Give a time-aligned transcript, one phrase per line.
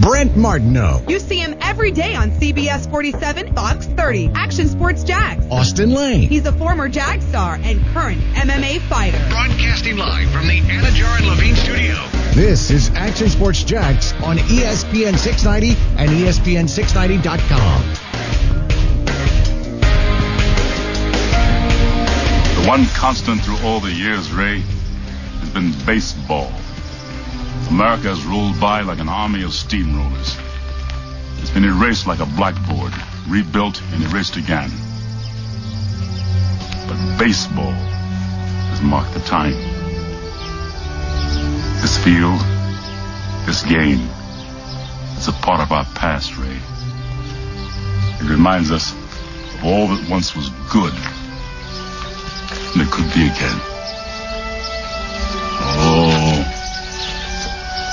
[0.00, 1.02] Brent Martineau.
[1.08, 5.44] You see him every day on CBS 47, Fox 30, Action Sports Jax.
[5.50, 6.28] Austin Lane.
[6.28, 9.18] He's a former Jag star and current MMA fighter.
[9.28, 11.96] Broadcasting live from the Anajar and Levine studio.
[12.34, 17.82] This is Action Sports Jax on ESPN 690 and E ESPN690.com.
[22.62, 26.50] The one constant through all the years, Ray, has been baseball.
[27.70, 30.38] America has rolled by like an army of steamrollers.
[31.40, 32.92] It's been erased like a blackboard,
[33.28, 34.70] rebuilt and erased again.
[36.88, 37.72] But baseball
[38.70, 39.54] has marked the time.
[41.80, 42.40] This field,
[43.46, 44.00] this game,
[45.16, 46.58] is a part of our past, Ray.
[48.20, 50.92] It reminds us of all that once was good
[52.72, 53.69] and it could be again.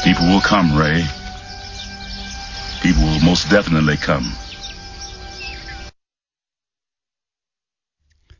[0.07, 1.03] People will come, Ray.
[2.81, 4.31] People will most definitely come.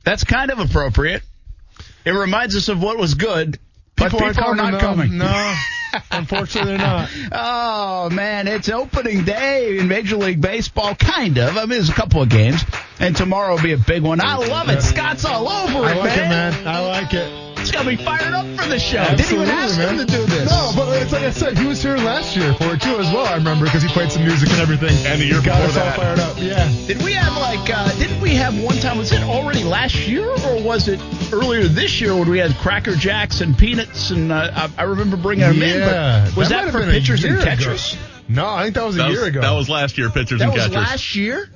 [0.05, 1.23] That's kind of appropriate.
[2.05, 3.59] It reminds us of what was good,
[3.97, 5.17] but People people, aren't are not coming, coming.
[5.17, 5.55] No,
[6.11, 7.09] unfortunately, they're not.
[7.33, 11.57] Oh man, it's opening day in Major League Baseball, kind of.
[11.57, 12.63] I mean, there's a couple of games,
[13.02, 14.21] and tomorrow will be a big one.
[14.21, 14.81] I love it.
[14.81, 16.53] Scott's all over I it, like it, man.
[16.53, 16.67] man.
[16.67, 17.46] I like it.
[17.78, 19.03] It's got me fired up for the show.
[19.16, 20.00] Didn't even ask man.
[20.00, 20.50] him to do this.
[20.50, 23.06] No, but it's like I said, he was here last year for it too as
[23.14, 23.25] well.
[23.25, 24.95] I remember because he played some music and everything.
[25.06, 26.38] And the year Got before us all fired up.
[26.39, 26.67] Yeah.
[26.88, 27.70] Did we have like?
[27.70, 28.98] Uh, didn't we have one time?
[28.98, 31.00] Was it already last year, or was it
[31.31, 34.09] earlier this year when we had Cracker Jacks and peanuts?
[34.09, 35.80] And uh, I, I remember bringing them in.
[35.80, 36.25] Yeah.
[36.25, 37.50] But was That that, for pitchers and year ago.
[37.52, 37.95] catchers?
[38.28, 39.42] No, I think that was a That year was, ago.
[39.42, 40.75] that was last year, pitchers That and was catchers.
[40.75, 41.50] last year.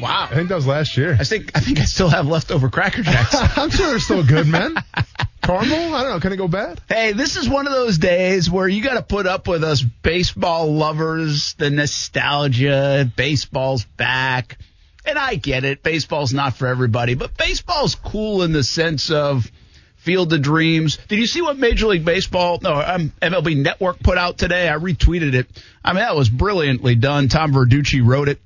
[0.00, 0.28] Wow.
[0.30, 1.16] I think that was last year.
[1.18, 3.34] I think I think I still have leftover Cracker Jacks.
[3.56, 4.76] I'm sure they're still good, man.
[5.42, 5.94] Caramel?
[5.94, 6.20] I don't know.
[6.20, 6.80] Can it go bad?
[6.88, 9.82] Hey, this is one of those days where you got to put up with us
[9.82, 14.58] baseball lovers, the nostalgia, baseball's back.
[15.04, 19.50] And I get it, baseball's not for everybody, but baseball's cool in the sense of
[19.96, 20.98] Field of Dreams.
[21.08, 24.68] Did you see what Major League Baseball, no, um, MLB Network put out today?
[24.68, 25.46] I retweeted it.
[25.82, 27.28] I mean, that was brilliantly done.
[27.28, 28.40] Tom Verducci wrote it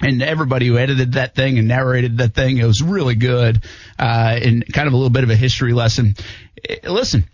[0.00, 3.62] and everybody who edited that thing and narrated that thing, it was really good,
[3.98, 6.14] uh, and kind of a little bit of a history lesson.
[6.68, 7.24] Eh, Listen,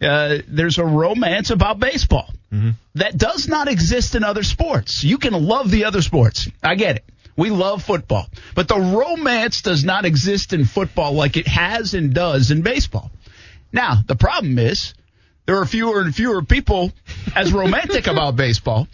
[0.00, 2.28] uh, there's a romance about baseball
[2.94, 5.02] that does not exist in other sports.
[5.02, 6.48] You can love the other sports.
[6.62, 7.04] I get it.
[7.36, 12.14] We love football, but the romance does not exist in football like it has and
[12.14, 13.10] does in baseball.
[13.72, 14.94] Now, the problem is
[15.46, 16.92] there are fewer and fewer people
[17.34, 18.86] as romantic about baseball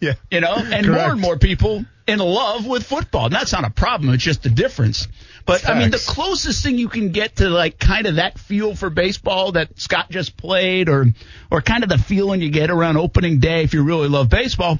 [0.00, 0.14] Yeah.
[0.30, 0.86] you know, and Correct.
[0.86, 3.26] more and more people in love with football.
[3.26, 5.08] And that's not a problem; it's just a difference.
[5.44, 8.74] But I mean, the closest thing you can get to like kind of that feel
[8.74, 11.06] for baseball that Scott just played, or
[11.50, 14.78] or kind of the feeling you get around opening day if you really love baseball,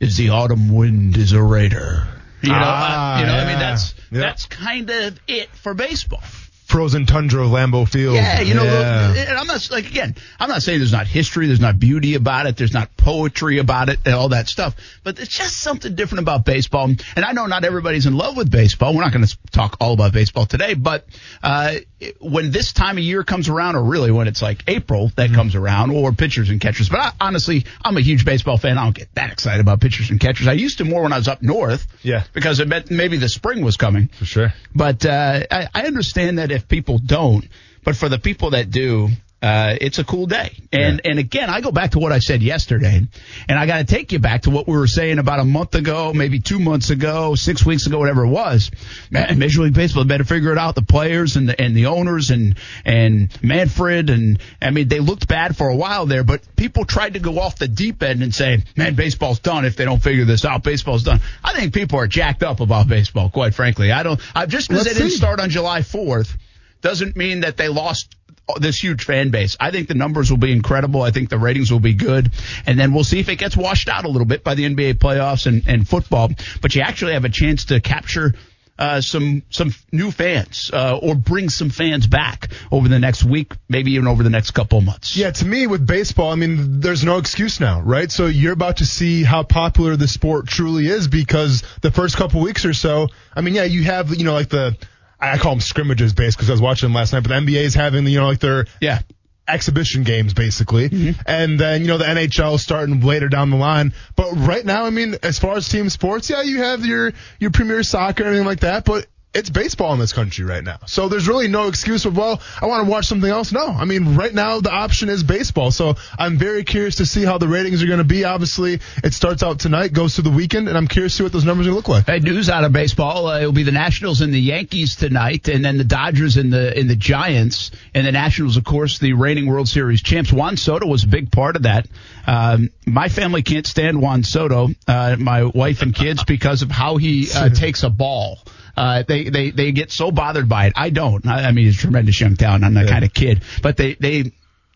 [0.00, 2.06] is the autumn wind is a raider.
[2.42, 3.34] You know, Ah, uh, you know.
[3.34, 4.20] I mean, that's Yeah.
[4.20, 6.22] that's kind of it for baseball.
[6.66, 8.16] Frozen tundra of Lambeau Field.
[8.16, 9.14] Yeah, you know, Yeah.
[9.14, 12.46] and I'm not like again, I'm not saying there's not history, there's not beauty about
[12.46, 14.74] it, there's not poetry about it, and all that stuff.
[15.04, 16.84] But it's just something different about baseball.
[16.86, 18.94] And I know not everybody's in love with baseball.
[18.94, 21.06] We're not going to talk all about baseball today, but
[21.42, 21.74] uh,
[22.20, 25.54] when this time of year comes around, or really when it's like April that comes
[25.54, 26.88] around, or pitchers and catchers.
[26.88, 28.76] But I, honestly, I'm a huge baseball fan.
[28.76, 30.48] I don't get that excited about pitchers and catchers.
[30.48, 31.86] I used to more when I was up north.
[32.02, 32.24] Yeah.
[32.32, 34.08] because it meant maybe the spring was coming.
[34.08, 34.52] For sure.
[34.74, 37.46] But uh, I, I understand that if people don't,
[37.84, 39.10] but for the people that do,
[39.42, 40.50] uh, it's a cool day.
[40.72, 43.02] And and again, I go back to what I said yesterday,
[43.48, 45.74] and I got to take you back to what we were saying about a month
[45.74, 48.70] ago, maybe two months ago, six weeks ago, whatever it was.
[49.10, 50.74] Man, Major League Baseball better figure it out.
[50.74, 55.28] The players and the and the owners and and Manfred and I mean they looked
[55.28, 58.34] bad for a while there, but people tried to go off the deep end and
[58.34, 60.64] say, man, baseball's done if they don't figure this out.
[60.64, 61.20] Baseball's done.
[61.44, 63.92] I think people are jacked up about baseball, quite frankly.
[63.92, 64.18] I don't.
[64.34, 66.36] I just because they Let's didn't start on July 4th
[66.80, 68.16] doesn't mean that they lost
[68.60, 69.56] this huge fan base.
[69.58, 71.02] I think the numbers will be incredible.
[71.02, 72.30] I think the ratings will be good.
[72.64, 74.94] And then we'll see if it gets washed out a little bit by the NBA
[74.94, 76.30] playoffs and, and football.
[76.62, 78.34] But you actually have a chance to capture
[78.78, 83.54] uh, some some new fans uh, or bring some fans back over the next week,
[83.68, 85.16] maybe even over the next couple months.
[85.16, 88.10] Yeah, to me with baseball, I mean, there's no excuse now, right?
[88.10, 92.42] So you're about to see how popular the sport truly is because the first couple
[92.42, 94.76] weeks or so, I mean, yeah, you have, you know, like the,
[95.20, 97.62] I call them scrimmages based because I was watching them last night, but the NBA
[97.62, 99.00] is having, you know, like their Yeah.
[99.48, 100.88] exhibition games basically.
[100.90, 101.20] Mm-hmm.
[101.26, 103.92] And then, you know, the NHL starting later down the line.
[104.16, 107.50] But right now, I mean, as far as team sports, yeah, you have your, your
[107.50, 110.78] premier soccer and everything like that, but it's baseball in this country right now.
[110.86, 113.52] So there's really no excuse of, well, I want to watch something else.
[113.52, 115.70] No, I mean, right now the option is baseball.
[115.70, 118.24] So I'm very curious to see how the ratings are going to be.
[118.24, 121.32] Obviously, it starts out tonight, goes through the weekend, and I'm curious to see what
[121.32, 122.06] those numbers are going to look like.
[122.06, 123.26] Hey, news out of baseball.
[123.26, 126.74] Uh, it'll be the Nationals and the Yankees tonight, and then the Dodgers and the
[126.76, 127.70] and the Giants.
[127.94, 130.32] And the Nationals, of course, the reigning World Series champs.
[130.32, 131.86] Juan Soto was a big part of that.
[132.26, 136.96] Um, my family can't stand Juan Soto, uh, my wife and kids, because of how
[136.96, 138.38] he uh, takes a ball.
[138.76, 140.74] Uh, they, they, they get so bothered by it.
[140.76, 141.26] I don't.
[141.26, 142.62] I, I mean, he's a tremendous young talent.
[142.64, 142.90] I'm that Yeah.
[142.90, 143.42] kind of kid.
[143.62, 144.32] But they, they,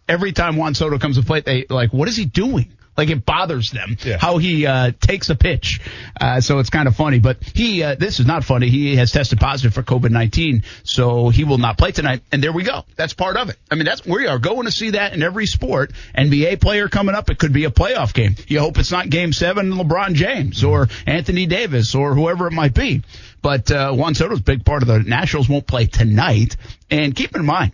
[0.08, 2.72] every time Juan Soto comes to plate, they like, what is he doing?
[2.96, 4.18] Like it bothers them Yeah.
[4.18, 5.80] how he uh, takes a pitch.
[6.20, 7.18] Uh, so it's kind of funny.
[7.18, 8.68] But he, uh, this is not funny.
[8.68, 12.22] He has tested positive for COVID nineteen, so he will not play tonight.
[12.30, 12.84] And there we go.
[12.96, 13.56] That's part of it.
[13.70, 15.92] I mean, that's we are going to see that in every sport.
[16.16, 17.30] NBA player coming up.
[17.30, 18.34] It could be a playoff game.
[18.48, 22.74] You hope it's not Game Seven, LeBron James or Anthony Davis or whoever it might
[22.74, 23.02] be.
[23.40, 26.56] But uh, Juan Soto's big part of the Nationals won't play tonight.
[26.90, 27.72] And keep in mind,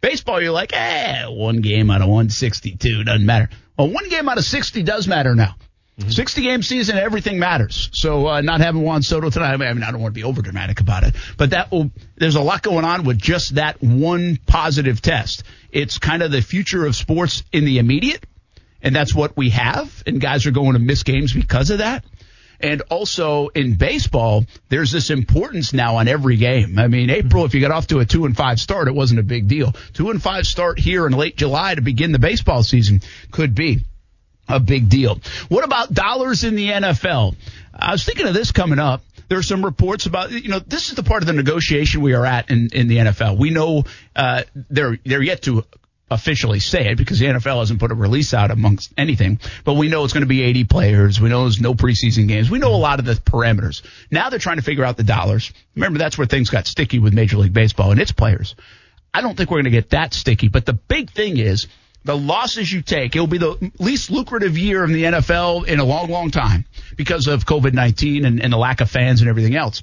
[0.00, 3.48] Baseball, you're like, eh, one game out of 162 doesn't matter.
[3.78, 5.56] Well, one game out of 60 does matter now.
[6.08, 7.88] 60 game season, everything matters.
[7.92, 10.42] So, uh, not having Juan Soto tonight, I mean, I don't want to be over
[10.42, 14.38] dramatic about it, but that will, there's a lot going on with just that one
[14.46, 15.42] positive test.
[15.72, 18.26] It's kind of the future of sports in the immediate,
[18.82, 22.04] and that's what we have, and guys are going to miss games because of that.
[22.60, 26.78] And also in baseball, there's this importance now on every game.
[26.78, 29.20] I mean, April, if you got off to a two and five start, it wasn't
[29.20, 29.72] a big deal.
[29.92, 33.00] Two and five start here in late July to begin the baseball season
[33.30, 33.80] could be
[34.48, 35.20] a big deal.
[35.48, 37.34] What about dollars in the NFL?
[37.74, 39.02] I was thinking of this coming up.
[39.28, 42.14] There are some reports about, you know, this is the part of the negotiation we
[42.14, 43.38] are at in, in the NFL.
[43.38, 45.64] We know uh, they're they're yet to
[46.10, 49.88] officially say it because the NFL hasn't put a release out amongst anything, but we
[49.88, 51.20] know it's going to be 80 players.
[51.20, 52.50] We know there's no preseason games.
[52.50, 53.82] We know a lot of the parameters.
[54.10, 55.52] Now they're trying to figure out the dollars.
[55.74, 58.54] Remember, that's where things got sticky with Major League Baseball and its players.
[59.12, 61.66] I don't think we're going to get that sticky, but the big thing is
[62.04, 63.16] the losses you take.
[63.16, 66.66] It'll be the least lucrative year in the NFL in a long, long time
[66.96, 69.82] because of COVID 19 and, and the lack of fans and everything else.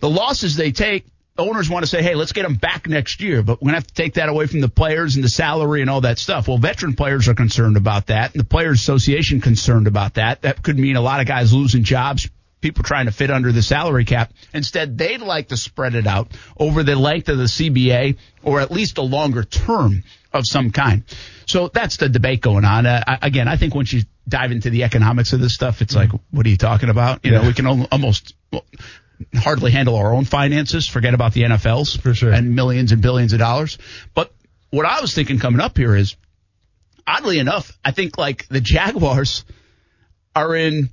[0.00, 3.42] The losses they take, owners want to say, hey, let's get them back next year,
[3.42, 5.80] but we're going to have to take that away from the players and the salary
[5.80, 6.46] and all that stuff.
[6.48, 10.42] Well, veteran players are concerned about that, and the Players Association concerned about that.
[10.42, 12.28] That could mean a lot of guys losing jobs,
[12.60, 14.32] people trying to fit under the salary cap.
[14.52, 18.70] Instead, they'd like to spread it out over the length of the CBA or at
[18.70, 21.02] least a longer term of some kind.
[21.46, 22.86] So that's the debate going on.
[22.86, 25.94] Uh, I- again, I think once you dive into the economics of this stuff, it's
[25.94, 27.24] like, what are you talking about?
[27.24, 28.64] You know, we can al- almost well,
[29.34, 30.86] hardly handle our own finances.
[30.86, 32.32] Forget about the NFL's For sure.
[32.32, 33.78] and millions and billions of dollars.
[34.14, 34.32] But
[34.70, 36.16] what I was thinking coming up here is,
[37.06, 39.44] oddly enough, I think like the Jaguars
[40.34, 40.90] are in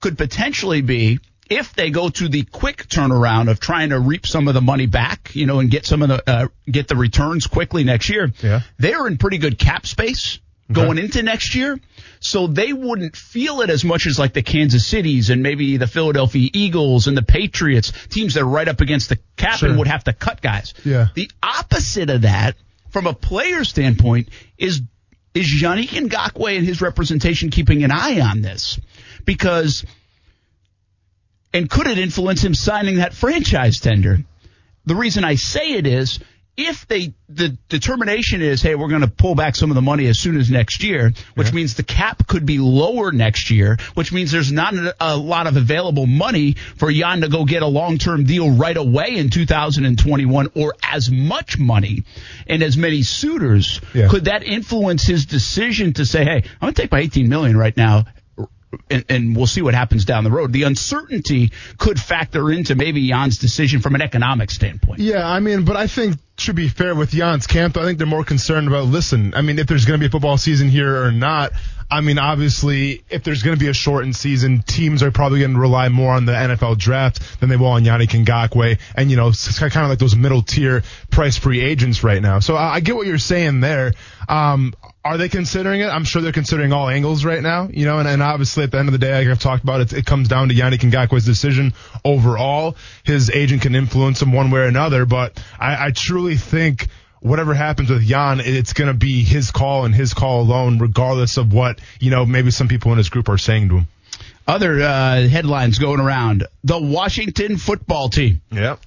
[0.00, 4.48] could potentially be if they go to the quick turnaround of trying to reap some
[4.48, 7.46] of the money back, you know, and get some of the uh, get the returns
[7.46, 8.32] quickly next year.
[8.42, 8.60] Yeah.
[8.78, 10.38] They're in pretty good cap space
[10.70, 10.74] Mm-hmm.
[10.74, 11.78] going into next year.
[12.20, 15.88] So they wouldn't feel it as much as like the Kansas Cities and maybe the
[15.88, 19.68] Philadelphia Eagles and the Patriots, teams that are right up against the cap Sure.
[19.68, 20.72] and would have to cut guys.
[20.84, 21.08] Yeah.
[21.14, 22.54] The opposite of that,
[22.90, 24.82] from a player standpoint, is
[25.34, 28.78] is Yannick Ngakoue and his representation keeping an eye on this?
[29.24, 29.84] Because
[31.52, 34.20] and could it influence him signing that franchise tender?
[34.86, 36.18] The reason I say it is
[36.56, 40.06] if they the determination is, hey, we're going to pull back some of the money
[40.06, 44.12] as soon as next year, which means the cap could be lower next year, which
[44.12, 47.96] means there's not a, lot of available money for Jan to go get a long
[47.96, 52.04] term deal right away in 2021 or as much money
[52.46, 53.80] and as many suitors.
[53.94, 54.08] Yeah.
[54.08, 57.56] Could that influence his decision to say, hey, I'm going to take my 18 million
[57.56, 58.04] right now
[58.90, 60.52] and, and we'll see what happens down the road.
[60.52, 65.00] The uncertainty could factor into maybe Jan's decision from an economic standpoint.
[65.00, 68.06] Yeah, I mean, but I think to be fair with Jan's camp, I think they're
[68.06, 68.86] more concerned about.
[68.86, 71.52] Listen, I mean, if there's going to be a football season here or not.
[71.90, 75.52] I mean, obviously, if there's going to be a shortened season, teams are probably going
[75.52, 79.18] to rely more on the NFL draft than they will on Yannick Ngakoue, and you
[79.18, 82.38] know, it's kind of like those middle tier price free agents right now.
[82.38, 83.92] So I, get what you're saying there.
[84.26, 84.72] Um,
[85.04, 85.86] are they considering it?
[85.88, 88.78] I'm sure they're considering all angles right now, you know, and, and obviously at the
[88.78, 91.24] end of the day, like I've talked about, it, it comes down to Yannick Ngakoue's
[91.24, 92.76] decision overall.
[93.02, 96.86] His agent can influence him one way or another, but I, I truly think
[97.20, 101.36] whatever happens with Jan, it's going to be his call and his call alone, regardless
[101.36, 103.86] of what, you know, maybe some people in his group are saying to him.
[104.46, 108.80] Other uh, headlines going around: the Washington football team, Yep.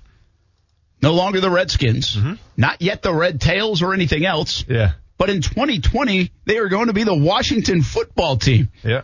[1.02, 2.18] no longer the Redskins,
[2.58, 4.94] not yet the Red Tails or anything else, Yeah.
[5.18, 9.02] But in 2020 they are going to be the Washington football team Yeah.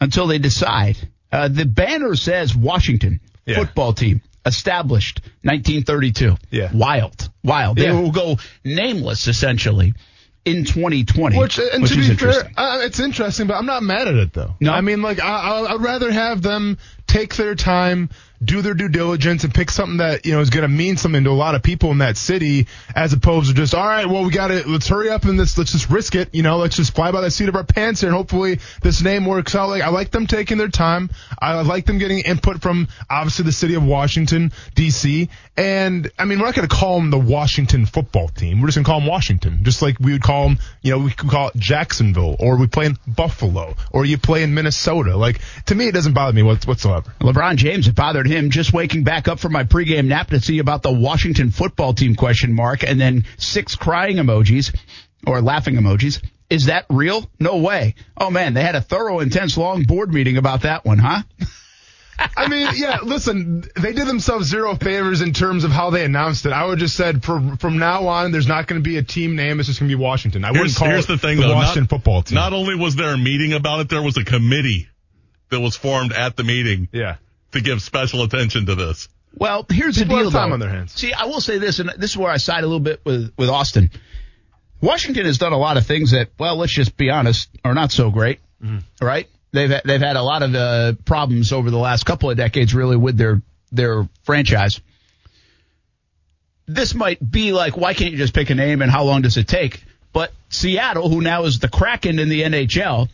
[0.00, 0.96] until they decide.
[1.32, 3.56] Uh, the banner says Washington Yeah.
[3.56, 6.36] football team established 1932.
[6.50, 6.70] Yeah.
[6.72, 7.28] Wild.
[7.42, 7.76] Wild.
[7.78, 8.00] They Yeah.
[8.00, 9.94] will go nameless essentially
[10.44, 11.36] in 2020.
[11.36, 14.14] Which, and which to is be fair, uh, it's interesting, but I'm not mad at
[14.14, 14.54] it though.
[14.60, 14.72] No?
[14.72, 18.10] I mean, like, I- I'd rather have them take their time,
[18.44, 21.24] do their due diligence, and pick something that you know is going to mean something
[21.24, 24.24] to a lot of people in that city, as opposed to just, all right, well,
[24.24, 26.34] we got to let's hurry up and let's let's just risk it.
[26.34, 29.02] You know, let's just fly by the seat of our pants here, and hopefully this
[29.02, 29.68] name works out.
[29.68, 31.10] Like, I like them taking their time.
[31.38, 35.28] I like them getting input from obviously the city of Washington D.C.
[35.56, 38.60] And I mean, we're not going to call them the Washington football team.
[38.60, 40.58] We're just going to call them Washington, just like we would call them.
[40.82, 44.42] You know, we could call it Jacksonville, or we play in Buffalo, or you play
[44.42, 45.16] in Minnesota.
[45.16, 47.14] Like to me, it doesn't bother me whatsoever.
[47.20, 50.58] LeBron James, it bothered him just waking back up from my pregame nap to see
[50.58, 54.76] about the Washington football team question mark and then six crying emojis
[55.26, 56.22] or laughing emojis.
[56.48, 57.28] Is that real?
[57.40, 57.94] No way.
[58.16, 61.22] Oh man, they had a thorough, intense, long board meeting about that one, huh?
[62.18, 66.46] I mean, yeah, listen, they did themselves zero favors in terms of how they announced
[66.46, 66.52] it.
[66.52, 69.36] I would just said for, from now on, there's not going to be a team
[69.36, 69.60] name.
[69.60, 70.44] It's just going to be Washington.
[70.44, 71.54] I wouldn't Here's, call here's it the thing, the though.
[71.54, 72.36] Washington not, football team.
[72.36, 74.88] Not only was there a meeting about it, there was a committee
[75.50, 77.16] that was formed at the meeting yeah.
[77.52, 79.08] To give special attention to this.
[79.34, 80.54] Well, here's People the have deal, time though.
[80.54, 80.92] on their hands.
[80.92, 83.32] See, I will say this, and this is where I side a little bit with
[83.36, 83.90] with Austin.
[84.80, 87.90] Washington has done a lot of things that, well, let's just be honest, are not
[87.92, 88.40] so great,
[89.00, 89.26] right?
[89.52, 92.96] They've they've had a lot of uh, problems over the last couple of decades, really,
[92.96, 93.40] with their
[93.72, 94.80] their franchise.
[96.66, 99.36] This might be like, why can't you just pick a name, and how long does
[99.36, 99.84] it take?
[100.12, 103.08] But Seattle, who now is the Kraken in the NHL,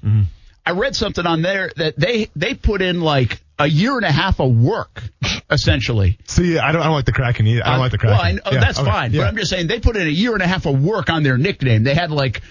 [0.65, 4.13] I read something on there that they they put in like a year and a
[4.13, 5.03] half of work,
[5.51, 6.19] essentially.
[6.27, 7.63] See, I don't, I don't like the Kraken either.
[7.67, 8.17] I don't like the Kraken.
[8.17, 9.13] Well, I know, Yeah, that's okay, fine.
[9.13, 9.21] yeah.
[9.23, 11.23] But I'm just saying they put in a year and a half of work on
[11.23, 11.85] their nickname.
[11.85, 12.43] They had like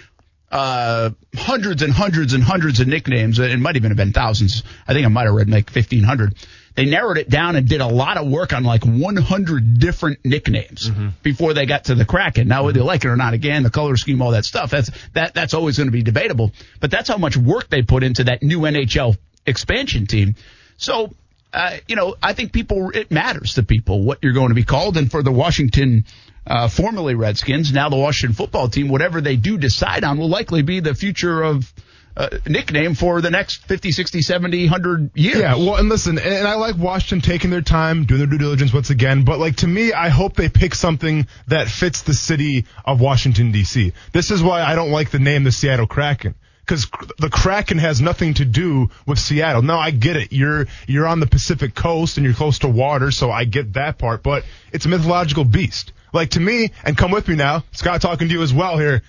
[0.52, 3.40] uh, hundreds and hundreds and hundreds of nicknames.
[3.40, 4.64] It might even have been thousands.
[4.88, 6.36] I think I might have read like 1,500.
[6.74, 10.90] They narrowed it down and did a lot of work on like 100 different nicknames
[10.90, 11.10] Mm-hmm.
[11.22, 12.48] before they got to the Kraken.
[12.48, 14.90] Now, whether you like it or not, again, the color scheme, all that stuff, that's
[15.14, 16.52] that that's always going to be debatable.
[16.80, 20.36] But that's how much work they put into that new NHL expansion team.
[20.82, 21.14] So,
[21.54, 24.64] uh, you know, I think people it matters to people what you're going to be
[24.64, 26.06] called, and for the Washington.
[26.44, 30.64] Uh, formerly Redskins, now the Washington football team, whatever they do decide on will likely
[30.64, 31.72] be the future of
[32.18, 35.38] uh, nickname for the next 50, 60, 70, 100 years.
[35.38, 38.40] Yeah, well, and listen, and and I like Washington taking their time, doing their due
[38.40, 42.16] diligence once again, but like to me, I hope they pick something that fits the
[42.16, 43.94] city of Washington D.C.
[44.12, 46.34] This is why I don't like the name the Seattle Kraken.
[46.66, 46.88] Because
[47.18, 49.62] the Kraken has nothing to do with Seattle.
[49.62, 50.32] No, I get it.
[50.32, 53.98] You're you're on the Pacific coast and you're close to water, so I get that
[53.98, 54.24] part.
[54.24, 55.92] But it's a mythological beast.
[56.14, 59.02] Like to me, and come with me now, Scott, talking to you as well here.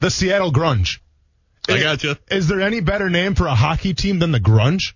[0.00, 0.98] The Seattle Grunge.
[1.68, 2.16] I got you.
[2.30, 4.94] Is there any better name for a hockey team than the Grunge?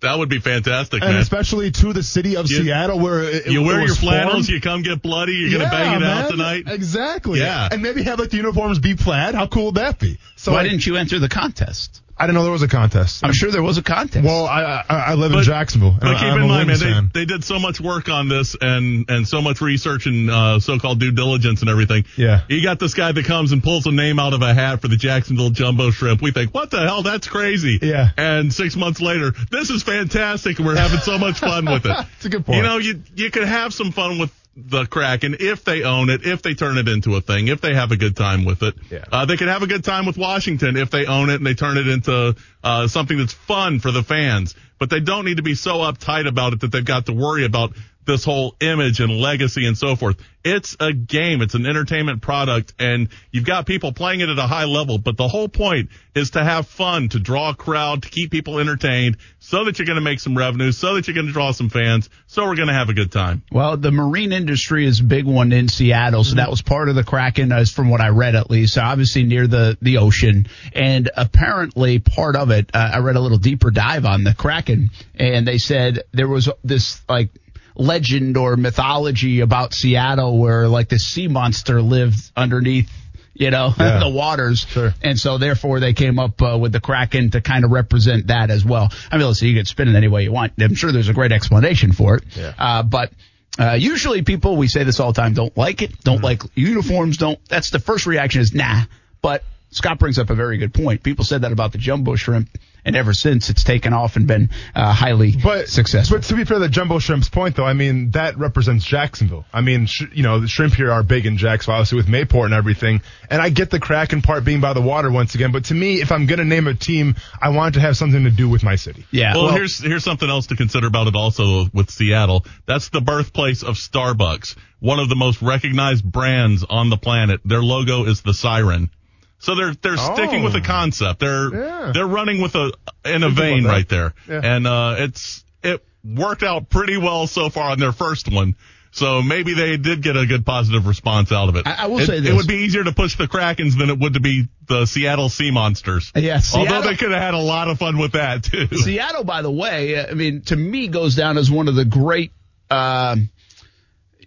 [0.00, 1.20] That would be fantastic, and man.
[1.20, 4.48] especially to the city of You- Seattle, where it, you it wear your flannels, formed.
[4.48, 6.24] you come get bloody, you're gonna Yeah, bang it man.
[6.24, 6.64] out tonight.
[6.68, 7.40] Exactly.
[7.40, 7.68] Yeah.
[7.70, 9.34] and maybe have like the uniforms be plaid.
[9.34, 10.18] How cool would that be?
[10.36, 12.00] So Why I, didn't you enter the contest?
[12.20, 13.24] I didn't know there was a contest.
[13.24, 14.24] I'm sure there was a contest.
[14.24, 15.92] Well, I I, I live in Jacksonville.
[15.92, 17.10] and But keep I'm in a mind, man, fan.
[17.14, 20.60] they, they did so much work on this and, and so much research and uh,
[20.60, 22.04] so-called due diligence and everything.
[22.16, 22.42] Yeah.
[22.48, 24.88] You got this guy that comes and pulls a name out of a hat for
[24.88, 26.20] the Jacksonville Jumbo Shrimp.
[26.20, 27.02] We think, what the hell?
[27.02, 27.78] That's crazy.
[27.80, 28.10] Yeah.
[28.18, 31.96] And six months later, this is fantastic and we're having so much fun with it.
[32.20, 32.58] It's a good point.
[32.58, 36.26] You know, you, you could have some fun with the Kraken if they own it,
[36.26, 38.74] if they turn it into a thing, if they have a good time with it.
[38.90, 39.04] Yeah.
[39.10, 41.54] Uh, they could have a good time with Washington if they own it and they
[41.54, 44.54] turn it into uh, something that's fun for the fans.
[44.78, 47.44] But they don't need to be so uptight about it that they've got to worry
[47.44, 47.74] about
[48.06, 50.16] this whole image and legacy and so forth.
[50.42, 51.42] It's a game.
[51.42, 55.16] It's an entertainment product and you've got people playing it at a high level, but
[55.16, 59.18] the whole point is to have fun, to draw a crowd, to keep people entertained
[59.38, 61.68] so that you're going to make some revenue, so that you're going to draw some
[61.68, 63.42] fans, so we're going to have a good time.
[63.52, 66.94] Well, the marine industry is a big one in Seattle, so that was part of
[66.94, 68.74] the Kraken, as from what I read at least.
[68.74, 72.70] So obviously near the the ocean, and apparently part of it.
[72.72, 76.48] Uh, I read a little deeper dive on the Kraken, and they said there was
[76.64, 77.30] this like
[77.74, 82.90] legend or mythology about Seattle where like this sea monster lived underneath.
[83.32, 84.00] You know Yeah.
[84.00, 84.92] the waters, Sure.
[85.02, 88.50] and so therefore they came up uh, with the Kraken to kind of represent that
[88.50, 88.90] as well.
[89.10, 90.52] I mean, listen, you can spin it any way you want.
[90.58, 92.52] I'm sure there's a great explanation for it, Yeah.
[92.58, 93.12] uh, but
[93.58, 97.16] uh, usually people, we say this all the time, don't like it, don't like uniforms,
[97.16, 98.82] don't, that's the first reaction is nah.
[99.22, 101.02] But Scott brings up a very good point.
[101.02, 102.48] People said that about the jumbo shrimp,
[102.84, 106.16] and ever since it's taken off and been uh, highly But successful.
[106.16, 109.44] But to be fair, the jumbo shrimp's point though, I mean that represents Jacksonville.
[109.52, 112.46] I mean, sh- you know, the shrimp here are big in Jacksonville, obviously with Mayport
[112.46, 113.02] and everything.
[113.28, 116.00] And I get the Kraken part being by the water once again, but to me,
[116.00, 118.62] if I'm gonna name a team, I want it to have something to do with
[118.62, 119.06] my city.
[119.10, 119.34] yeah.
[119.36, 122.44] Well, here's here's something else to consider about it also with Seattle.
[122.66, 127.40] That's the birthplace of Starbucks, one of the most recognized brands on the planet.
[127.44, 128.90] Their logo is the siren.
[129.40, 131.18] So they're they're sticking with the concept.
[131.20, 131.90] They're Yeah.
[131.92, 132.72] they're running with a
[133.04, 134.14] in a vein right there.
[134.28, 134.40] Yeah.
[134.42, 138.54] And uh it's it worked out pretty well so far on their first one.
[138.92, 141.64] So maybe they did get a good positive response out of it.
[141.66, 142.30] I- I will It- say this.
[142.30, 145.28] It would be easier to push the Krakens than it would to be the Seattle
[145.28, 146.10] Sea Monsters.
[146.16, 148.66] Yeah, Although they could have had a lot of fun with that too.
[148.76, 152.32] Seattle, by the way, I mean, to me, goes down as one of the great,
[152.68, 153.30] um,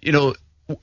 [0.02, 0.34] you know,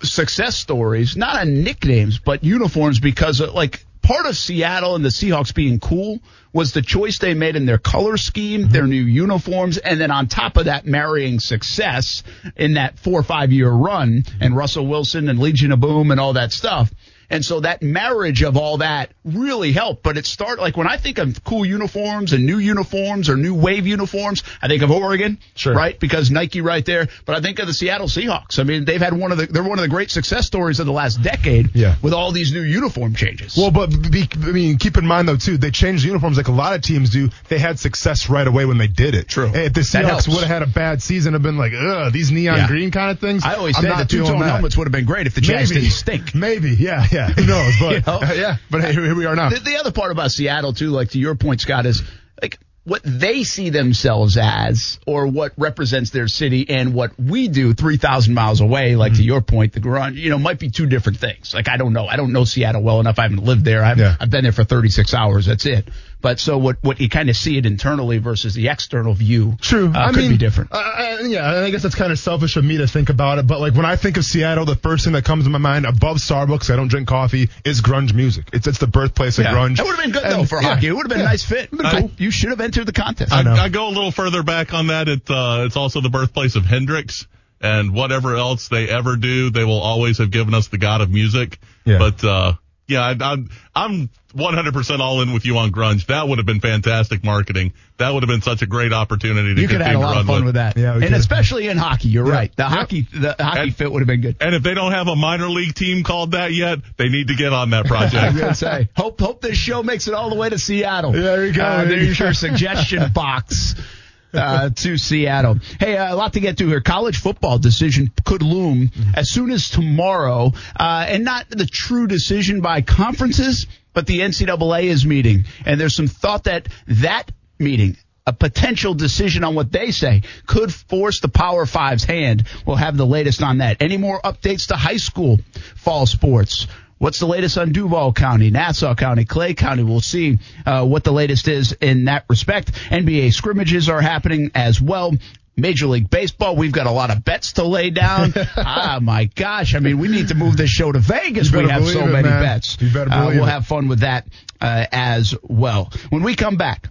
[0.02, 1.16] success stories.
[1.16, 5.80] Not on nicknames, but uniforms, because uh, like part of Seattle and the Seahawks being
[5.80, 6.20] cool
[6.52, 10.26] was the choice they made in their color scheme, their new uniforms, and then on
[10.26, 12.22] top of that, marrying success
[12.56, 16.20] in that four or five year run, and Russell Wilson and Legion of Boom and
[16.20, 16.90] all that stuff.
[17.30, 20.02] And so that marriage of all that really helped.
[20.02, 23.54] But it started like when I think of cool uniforms and new uniforms or new
[23.54, 25.74] wave uniforms, I think of Oregon, Sure.
[25.74, 25.98] right?
[25.98, 27.08] Because Nike right there.
[27.24, 28.58] But I think of the Seattle Seahawks.
[28.58, 30.86] I mean, they've had one of the they're one of the great success stories of
[30.86, 31.70] the last decade.
[31.74, 31.94] Yeah.
[32.02, 33.56] With all these new uniform changes.
[33.56, 36.48] Well, but be, I mean, keep in mind though too, they changed the uniforms like
[36.48, 37.30] a lot of teams do.
[37.48, 39.28] They had success right away when they did it.
[39.28, 39.46] True.
[39.46, 42.30] And if the Seahawks would have had a bad season, have been like, ugh, these
[42.32, 42.66] neon Yeah.
[42.66, 43.44] green kind of things.
[43.44, 45.70] I always I'm say the two tone helmets would have been great if the Jags
[45.70, 46.34] didn't stink.
[46.34, 47.19] Maybe, yeah, yeah.
[47.36, 47.74] Who knows?
[47.80, 48.18] But You know?
[48.20, 49.50] uh, yeah, but hey, here we are now.
[49.50, 52.02] The, the other part about Seattle too, like to your point, Scott, is
[52.40, 57.74] like what they see themselves as, or what represents their city, and what we do
[57.74, 58.96] three thousand miles away.
[58.96, 61.52] Like to your point, the grunge, you know, might be two different things.
[61.54, 63.18] Like I don't know, I don't know Seattle well enough.
[63.18, 63.84] I haven't lived there.
[63.84, 64.16] I've, Yeah.
[64.18, 65.46] I've been there for thirty six hours.
[65.46, 65.88] That's it.
[66.20, 66.76] But so what?
[66.82, 69.56] What you kind of see it internally versus the external view.
[69.60, 69.88] True.
[69.94, 70.70] uh, I could mean, be different.
[70.72, 73.46] Uh, yeah, I guess that's kind of selfish of me to think about it.
[73.46, 75.86] But like when I think of Seattle, the first thing that comes to my mind
[75.86, 78.48] above Starbucks, I don't drink coffee, is grunge music.
[78.52, 79.54] It's it's the birthplace of Yeah.
[79.54, 79.76] grunge.
[79.78, 80.88] That would have been good though for yeah, hockey.
[80.88, 81.70] It would have been yeah, a nice fit.
[81.70, 83.32] been I- you should have entered the contest.
[83.32, 83.52] I know.
[83.52, 85.08] I go a little further back on that.
[85.08, 87.26] It, uh, it's also the birthplace of Hendrix
[87.62, 91.10] and whatever else they ever do, they will always have given us the god of
[91.10, 91.58] music.
[91.84, 91.98] Yeah.
[91.98, 92.52] But, uh,
[92.90, 96.06] yeah, I, I'm, I'm 100% all in with you on grunge.
[96.06, 97.72] That would have been fantastic marketing.
[97.98, 100.00] That would have been such a great opportunity to You could have had continue a
[100.00, 100.76] to lot run of fun with that.
[100.76, 101.12] Yeah, and could.
[101.14, 102.32] especially in hockey, you're Yeah.
[102.32, 102.56] right.
[102.56, 102.70] The Yep.
[102.72, 104.36] hockey, the hockey And- fit would have been good.
[104.40, 107.34] And if they don't have a minor league team called that yet, they need to
[107.34, 108.32] get on that I project.
[108.34, 111.14] was gonna say, hope hope this show makes it all the way to Seattle.
[111.14, 111.62] Yeah, there you go.
[111.62, 113.74] Uh, there's your suggestion box.
[114.32, 115.56] Uh, to Seattle.
[115.80, 116.80] Hey, uh, a lot to get to here.
[116.80, 122.60] College football decision could loom as soon as tomorrow, uh, and not the true decision
[122.60, 127.96] by conferences, but the NCAA is meeting, and there's some thought that that meeting.
[128.26, 132.44] A potential decision on what they say could force the Power Five's hand.
[132.64, 133.78] We'll have the latest on that.
[133.80, 135.40] Any more updates to high school
[135.74, 136.68] fall sports?
[137.00, 139.82] What's the latest on Duval County, Nassau County, Clay County?
[139.82, 142.72] We'll see uh, what the latest is in that respect.
[142.72, 145.14] NBA scrimmages are happening as well.
[145.56, 148.34] Major League Baseball, we've got a lot of bets to lay down.
[148.58, 149.74] ah, my gosh.
[149.74, 151.50] I mean, we need to move this show to Vegas.
[151.50, 152.42] We have so it, many man.
[152.42, 152.76] bets.
[152.82, 153.50] You better Uh, we'll it.
[153.50, 154.26] have fun with that
[154.60, 155.90] uh, as well.
[156.10, 156.88] When we come back,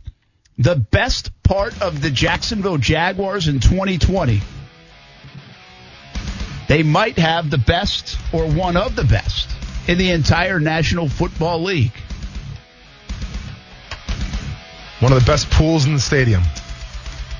[0.57, 4.41] the best part of the Jacksonville Jaguars in 2020
[6.67, 9.49] they might have the best or one of the best
[9.89, 11.91] in the entire National Football League.
[14.99, 16.43] One of the best pools in the stadium.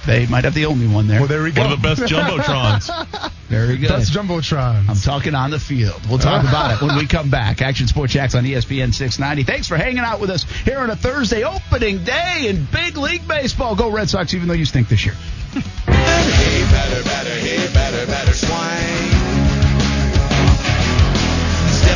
[0.08, 1.20] They might have the only one there.
[1.20, 1.62] Well, there we go.
[1.62, 3.32] One of the best jumbotrons.
[3.50, 3.90] Very good.
[3.90, 4.90] Best jumbotrons.
[4.90, 6.02] I'm talking on the field.
[6.10, 7.62] We'll talk about it when we come back.
[7.62, 9.44] Action Sports Jax on ESPN 690.
[9.44, 13.28] Thanks for hanging out with us here on a Thursday opening day in Big League
[13.28, 13.76] Baseball.
[13.76, 15.14] Go Red Sox, even though you stink this year.
[15.54, 19.29] Hey, better, better, hey, better, better swing.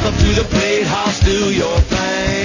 [0.04, 2.44] Step up to the plate, house, do your thing.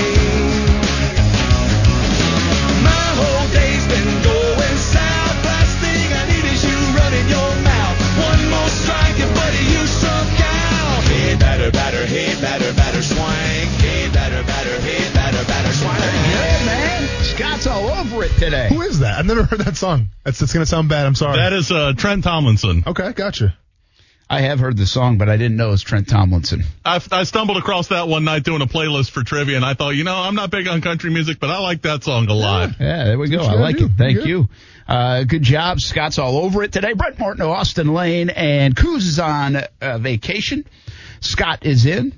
[2.87, 5.43] My whole day's been going south.
[5.43, 7.99] Last thing I need is you running your mouth.
[8.31, 11.03] One more strike, and buddy, you struck out.
[11.11, 13.67] Hey, better, better, hey, better, better swing.
[13.83, 15.99] Hey, better, better, hey, better, better swing.
[15.99, 17.09] Good, man.
[17.25, 18.69] Scott's all over it today.
[18.69, 19.19] Who is that?
[19.19, 20.11] I've never heard that song.
[20.23, 21.07] That's, that's going to sound bad.
[21.07, 21.39] I'm sorry.
[21.39, 22.85] that is uh, Trent Tomlinson.
[22.87, 23.57] okay, gotcha.
[24.31, 26.65] I have heard the song, but I didn't know it was Trent Tomlinson.
[26.85, 29.91] I, I stumbled across that one night doing a playlist for trivia, and I thought,
[29.91, 32.73] you know, I'm not big on country music, but I like that song a lot.
[32.79, 33.39] Yeah, there we go.
[33.39, 33.93] what I like gotta it.
[33.97, 34.29] Thank Good.
[34.29, 34.49] you.
[34.87, 35.81] Uh, good job.
[35.81, 36.93] Scott's all over it today.
[36.93, 40.67] Brent Martineau, Austin Lane, and Coos is on uh, vacation.
[41.21, 42.13] Scott is in.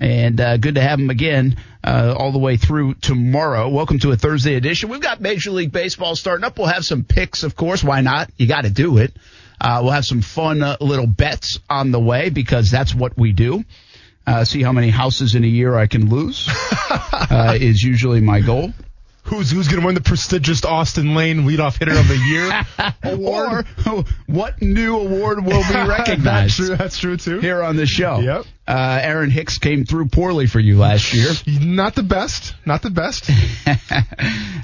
[0.00, 3.68] And uh, good to have him again uh, all the way through tomorrow.
[3.68, 4.90] Welcome to a Thursday edition.
[4.90, 6.56] We've got Major League Baseball starting up.
[6.56, 7.82] We'll have some picks, of course.
[7.82, 8.30] Why not?
[8.36, 9.12] You got to do it.
[9.60, 13.32] Uh, we'll have some fun uh, little bets on the way because that's what we
[13.32, 13.64] do.
[14.26, 16.48] Uh, see how many houses in a year I can lose
[16.90, 18.72] uh, is usually my goal.
[19.24, 23.66] Who's who's going to win the prestigious Austin Lane leadoff hitter of the year award?
[23.86, 26.24] Or what new award will be recognized?
[26.24, 26.76] that's true.
[26.76, 27.40] That's true too.
[27.40, 28.20] here on the show?
[28.20, 28.46] Yep.
[28.68, 31.30] Uh, Aaron Hicks came through poorly for you last year.
[31.60, 32.54] Not the best.
[32.66, 33.30] Not the best.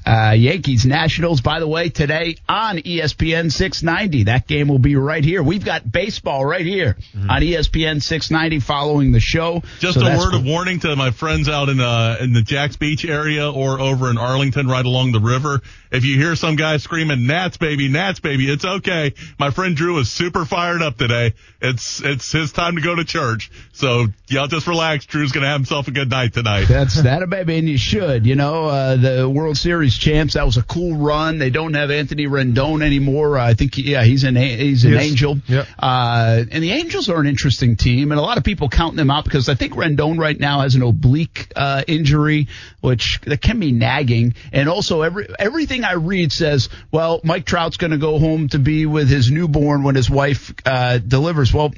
[0.07, 4.25] Uh, Yankees Nationals, by the way, today on ESPN 690.
[4.25, 5.43] That game will be right here.
[5.43, 6.99] We've got baseball right here
[7.31, 9.63] on E ESPN 690 following the show.
[9.79, 12.43] Just So a that's word of warning to my friends out in uh in the
[12.43, 15.63] Jax Beach area or over in Arlington, right along the river.
[15.91, 19.15] If you hear some guy screaming "Nats baby, Nats baby," it's okay.
[19.39, 21.33] My friend Drew is super fired up today.
[21.63, 23.51] It's it's his time to go to church.
[23.73, 23.94] So
[24.29, 25.07] y'all just relax.
[25.07, 26.67] Drew's gonna have himself a good night tonight.
[26.67, 28.27] That's that a baby, and you should.
[28.27, 30.35] You know, uh, the World Series champs.
[30.35, 31.39] That was a cool run.
[31.39, 33.39] They don't have Anthony Rendon anymore.
[33.39, 35.03] Uh, I think, yeah, he's an he's an Yes.
[35.03, 35.39] angel.
[35.47, 35.67] Yep.
[35.79, 39.11] Uh, and the Angels are an interesting team, and a lot of people counting them
[39.11, 42.49] out because I think Rendon right now has an oblique uh, injury,
[42.81, 44.35] which that can be nagging.
[44.53, 48.59] And also, every everything I read says, well, Mike Trout's going to go home to
[48.59, 51.53] be with his newborn when his wife uh, delivers.
[51.53, 51.73] Well.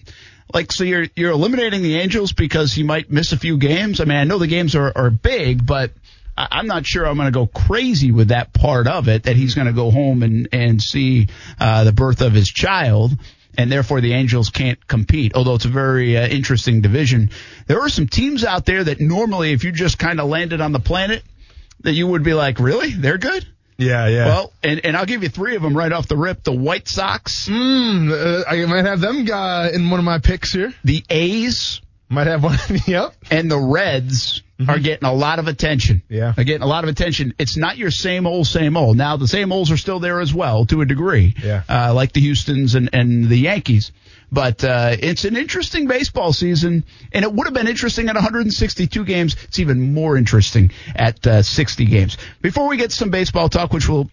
[0.55, 4.01] Like so, you're you're eliminating the Angels because he might miss a few games.
[4.01, 5.91] I mean, I know the games are, are big, but
[6.37, 9.25] I- I'm not sure I'm going to go crazy with that part of it.
[9.25, 11.29] That he's going to go home and and see
[11.61, 13.19] uh, the birth of his child,
[13.59, 15.35] and therefore the Angels can't compete.
[15.35, 17.31] Although it's a very uh, interesting division,
[17.67, 20.71] there are some teams out there that normally, if you just kind of landed on
[20.73, 21.25] the planet,
[21.81, 23.47] that you would be like, really, they're good.
[23.79, 24.27] Yeah, yeah.
[24.27, 26.89] Well, and, and I'll give you three of them right off the rip: the White
[26.89, 30.73] Sox, Mm, uh, I might have them uh, in one of my picks here.
[30.85, 32.59] the A's, Might have one.
[32.87, 33.15] yep.
[33.31, 35.97] and the Reds are getting a lot of attention.
[36.07, 36.15] Mm-hmm.
[36.15, 36.33] Yeah.
[36.35, 37.35] They're getting a lot of attention.
[37.39, 38.97] It's not your same old, same old.
[38.97, 41.35] Now, the same olds are still there as well to a degree.
[41.43, 41.63] Yeah.
[41.69, 43.93] Uh, like the Houstons and, and the Yankees.
[44.31, 49.05] But, uh, it's an interesting baseball season, and it would have been interesting at 162
[49.05, 49.37] games.
[49.45, 52.17] It's even more interesting at, uh, 60 games.
[52.43, 54.11] Before we get some baseball talk, which we'll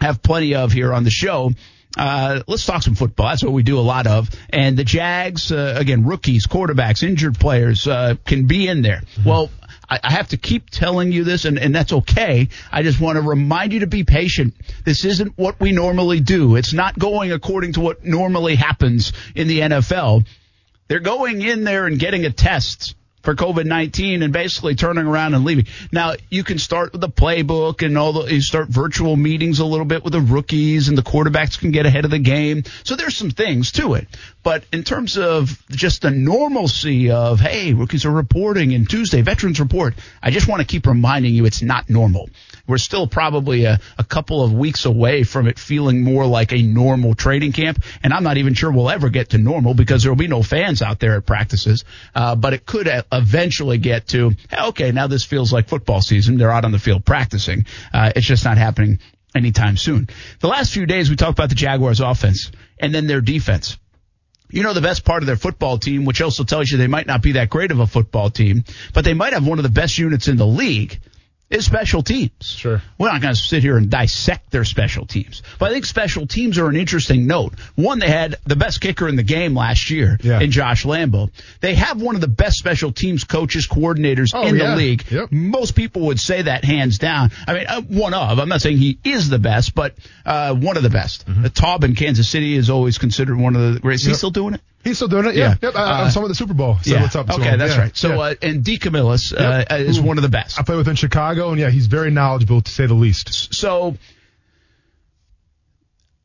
[0.00, 1.52] have plenty of here on the show.
[1.96, 3.28] Uh, let's talk some football.
[3.28, 4.30] That's what we do a lot of.
[4.50, 9.02] And the Jags, uh, again, rookies, quarterbacks, injured players, uh, can be in there.
[9.26, 9.50] Well,
[9.90, 12.48] I, I have to keep telling you this, and, and that's okay.
[12.70, 14.54] I just want to remind you to be patient.
[14.84, 16.56] This isn't what we normally do.
[16.56, 20.26] It's not going according to what normally happens in the NFL.
[20.88, 25.34] They're going in there and getting a test for COVID nineteen and basically turning around
[25.34, 25.66] and leaving.
[25.92, 29.64] Now you can start with the playbook and all the you start virtual meetings a
[29.64, 32.64] little bit with the rookies and the quarterbacks can get ahead of the game.
[32.84, 34.08] So there's some things to it.
[34.42, 39.60] But in terms of just the normalcy of hey, rookies are reporting and Tuesday veterans
[39.60, 42.30] report, I just want to keep reminding you it's not normal.
[42.70, 46.62] We're still probably a, a couple of weeks away from it feeling more like a
[46.62, 50.12] normal training camp, and I'm not even sure we'll ever get to normal because there
[50.12, 51.84] will be no fans out there at practices.
[52.14, 56.38] Uh, but it could eventually get to okay, now this feels like football season.
[56.38, 57.66] They're out on the field practicing.
[57.92, 59.00] Uh, it's just not happening
[59.34, 60.08] anytime soon.
[60.40, 63.76] The last few days we talked about the Jaguars' offense and then their defense.
[64.52, 67.06] You know the best part of their football team, which also tells you they might
[67.06, 69.68] not be that great of a football team, but they might have one of the
[69.68, 70.98] best units in the league.
[71.50, 72.30] Is special teams.
[72.42, 72.80] Sure.
[72.96, 76.28] We're not going to sit here and dissect their special teams, but I think special
[76.28, 77.54] teams are an interesting note.
[77.74, 80.38] One, they had the best kicker in the game last year Yeah.
[80.40, 81.28] in Josh Lambo.
[81.60, 84.70] They have one of the best special teams coaches, coordinators Oh, in yeah.
[84.70, 85.04] the league.
[85.10, 85.32] Yep.
[85.32, 87.32] Most people would say that hands down.
[87.48, 88.38] I mean, uh, one of.
[88.38, 91.26] I'm not saying he is the best, but uh, one of the best.
[91.26, 91.46] Mm-hmm.
[91.46, 94.04] Uh, Toub in Kansas City is always considered one of the greatest.
[94.04, 94.16] He's Yep.
[94.18, 94.60] still doing it.
[94.82, 95.34] He's still doing it.
[95.34, 95.50] Yeah.
[95.60, 95.68] Yeah.
[95.68, 95.76] Yep.
[95.76, 96.78] I, Uh, I saw him at the Super Bowl.
[96.82, 97.58] So what's up Okay, him.
[97.58, 97.80] that's Yeah.
[97.80, 97.96] right.
[97.96, 98.18] So, Yeah.
[98.20, 99.80] uh, and DeCamillis uh, Yep.
[99.80, 100.02] is Ooh.
[100.02, 100.58] one of the best.
[100.58, 103.52] I played with him in Chicago, and yeah, he's very knowledgeable to say the least.
[103.54, 103.96] So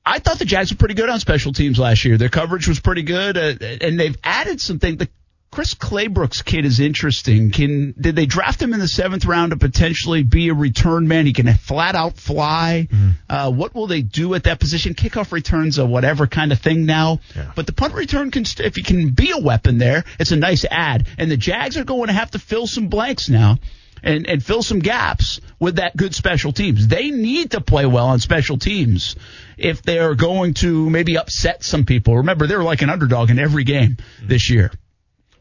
[0.06, 2.18] I thought the Jags were pretty good on special teams last year.
[2.18, 4.98] Their coverage was pretty good, uh, and they've added something.
[4.98, 5.10] The
[5.56, 7.50] Chris Claybrooks kid is interesting.
[7.50, 11.26] Can did they draft him in the seventh round to potentially be a return man?
[11.26, 12.90] He can flat out fly.
[13.30, 14.96] Uh, what will they do at that position?
[14.96, 17.22] Kickoff returns a whatever kind of thing now.
[17.34, 17.54] Yeah.
[17.56, 20.36] But the punt return can, st- if he can be a weapon there, it's a
[20.36, 21.08] nice ad.
[21.18, 23.58] And the Jags are going to have to fill some blanks now
[24.04, 26.86] and, and fill some gaps with that good special teams.
[26.90, 29.16] They need to play well on special teams
[29.58, 32.18] if they're going to maybe upset some people.
[32.18, 34.70] Remember, they're like an underdog in every game this year.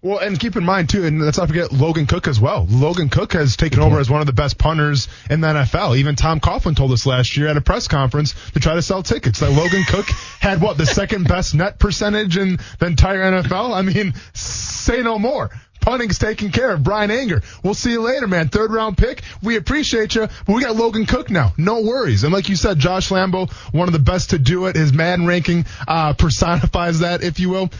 [0.04, 2.66] Well, and keep in mind too, and let's not forget Logan Cooke as well.
[2.68, 5.96] Logan Cooke has taken over as one of the best punters in the NFL.
[5.96, 9.02] Even Tom Coughlin told us last year at a press conference to try to sell
[9.02, 13.74] tickets that Logan Cooke had what the second best net percentage in the entire NFL.
[13.74, 15.50] I mean, say no more.
[15.80, 16.82] Punting's taken care of.
[16.84, 17.42] Bryan Anger.
[17.62, 18.48] We'll see you later, man.
[18.50, 19.22] Third round pick.
[19.42, 21.54] We appreciate you, but we got Logan Cooke now.
[21.56, 22.24] No worries.
[22.24, 24.76] And like you said, Josh Lambo, one of the best to do it.
[24.76, 27.70] His man ranking uh, personifies that, if you will.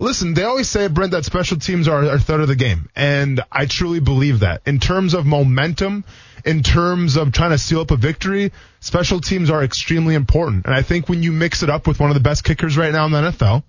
[0.00, 2.88] Listen, they always say, Brent, that special teams are a third of the game.
[2.96, 4.62] And I truly believe that.
[4.64, 6.04] In terms of momentum,
[6.42, 10.64] in terms of trying to seal up a victory, special teams are extremely important.
[10.64, 12.92] And I think when you mix it up with one of the best kickers right
[12.92, 13.62] now in the NFL,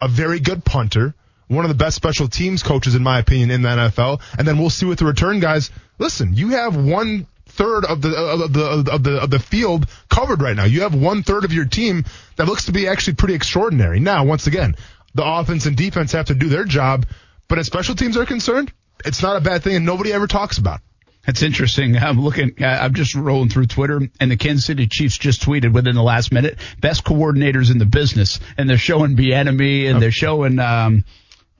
[0.00, 1.14] a very good punter,
[1.46, 4.58] one of the best special teams coaches, in my opinion, in the NFL, and then
[4.58, 5.70] we'll see with the return guys.
[6.00, 10.42] Listen, you have one third of the of the of the of the field covered
[10.42, 10.64] right now.
[10.64, 12.04] You have one third of your team
[12.36, 14.00] that looks to be actually pretty extraordinary.
[14.00, 14.76] Now, once again,
[15.14, 17.06] the offense and defense have to do their job,
[17.48, 18.72] but as special teams are concerned,
[19.04, 20.80] it's not a bad thing, and nobody ever talks about.
[21.26, 21.96] That's interesting.
[21.96, 25.72] I'm looking, uh, I'm just rolling through Twitter, and the Kansas City Chiefs just tweeted
[25.72, 30.10] within the last minute best coordinators in the business, and they're showing Bieniemy, and they're
[30.10, 31.04] showing, um,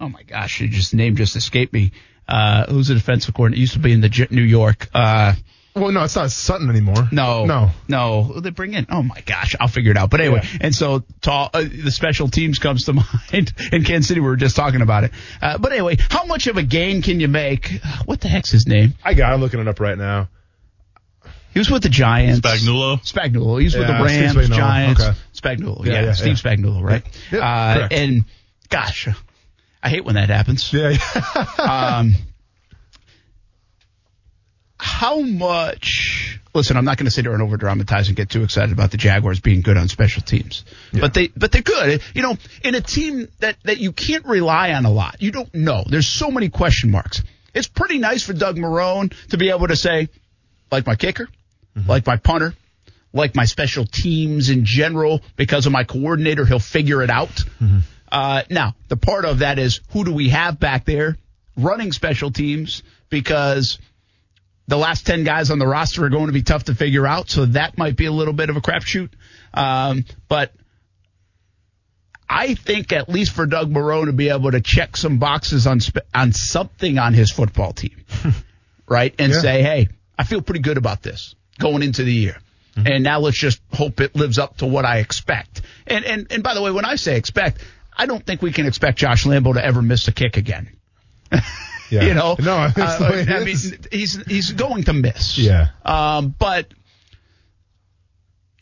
[0.00, 1.92] oh my gosh, just name just escaped me.
[2.26, 3.58] Uh, who's the defensive coordinator?
[3.58, 4.88] It Used to be in the New York.
[4.94, 5.34] Uh,
[5.74, 7.08] Well, no, it's not Sutton anymore.
[7.12, 7.70] no, no.
[7.86, 8.40] no.
[8.40, 8.86] They bring in.
[8.90, 10.10] Oh my gosh, I'll figure it out.
[10.10, 12.92] But anyway, and so tall, uh, the special teams comes to
[13.32, 14.20] mind in Kansas City.
[14.20, 15.12] We were just talking about it.
[15.40, 17.80] Uh, but anyway, how much of a gain can you make?
[18.06, 18.94] What the heck's his name?
[19.04, 19.32] I got.
[19.32, 20.28] I'm looking it up right now.
[21.52, 22.40] He was with the Giants.
[22.40, 23.00] Spagnuolo.
[23.00, 23.60] Spagnuolo.
[23.60, 24.56] He's with Yeah, the Rams, Steve Spagnuolo.
[24.56, 25.00] Giants.
[25.02, 25.18] Okay.
[25.34, 25.84] Spagnuolo.
[25.84, 26.52] Yeah, Yeah, yeah, Steve yeah.
[26.56, 27.02] Spagnuolo, right?
[27.32, 27.92] Yeah, uh, correct.
[27.94, 28.24] and
[28.68, 29.08] gosh,
[29.82, 30.72] I hate when that happens.
[30.72, 31.44] Yeah, yeah.
[31.58, 32.14] Um,
[34.78, 36.40] how much?
[36.54, 38.90] Listen, I'm not going to sit here and over dramatize and get too excited about
[38.90, 42.02] the Jaguars being good on special teams, but they but they're good.
[42.14, 45.52] You know, in a team that that you can't rely on a lot, you don't
[45.54, 45.84] know.
[45.86, 47.22] There's so many question marks.
[47.54, 50.08] It's pretty nice for Doug Marrone to be able to say,
[50.70, 51.28] like my kicker,
[51.86, 52.54] like my punter,
[53.12, 57.44] like my special teams in general, because of my coordinator, he'll figure it out.
[58.10, 61.16] Uh, now, the part of that is who do we have back there
[61.56, 63.78] running special teams because
[64.68, 67.28] the last 10 guys on the roster are going to be tough to figure out.
[67.30, 69.08] So that might be a little bit of a crapshoot.
[69.54, 70.52] Um, but
[72.28, 75.80] I think at least for Doug Marrone to be able to check some boxes on
[76.14, 78.04] on something on his football team,
[78.88, 79.40] right, and Yeah.
[79.40, 82.36] say, hey, I feel pretty good about this going into the year.
[82.76, 85.62] And now let's just hope it lives up to what I expect.
[85.88, 87.64] And and and by the way, when I say expect,
[87.96, 90.68] I don't think we can expect Josh Lambo to ever miss a kick again.
[91.90, 92.04] Yeah.
[92.04, 93.56] You know, No, that's the way it I mean,
[93.90, 95.38] he's he's going to miss.
[95.38, 95.68] Yeah.
[95.84, 96.72] Um, but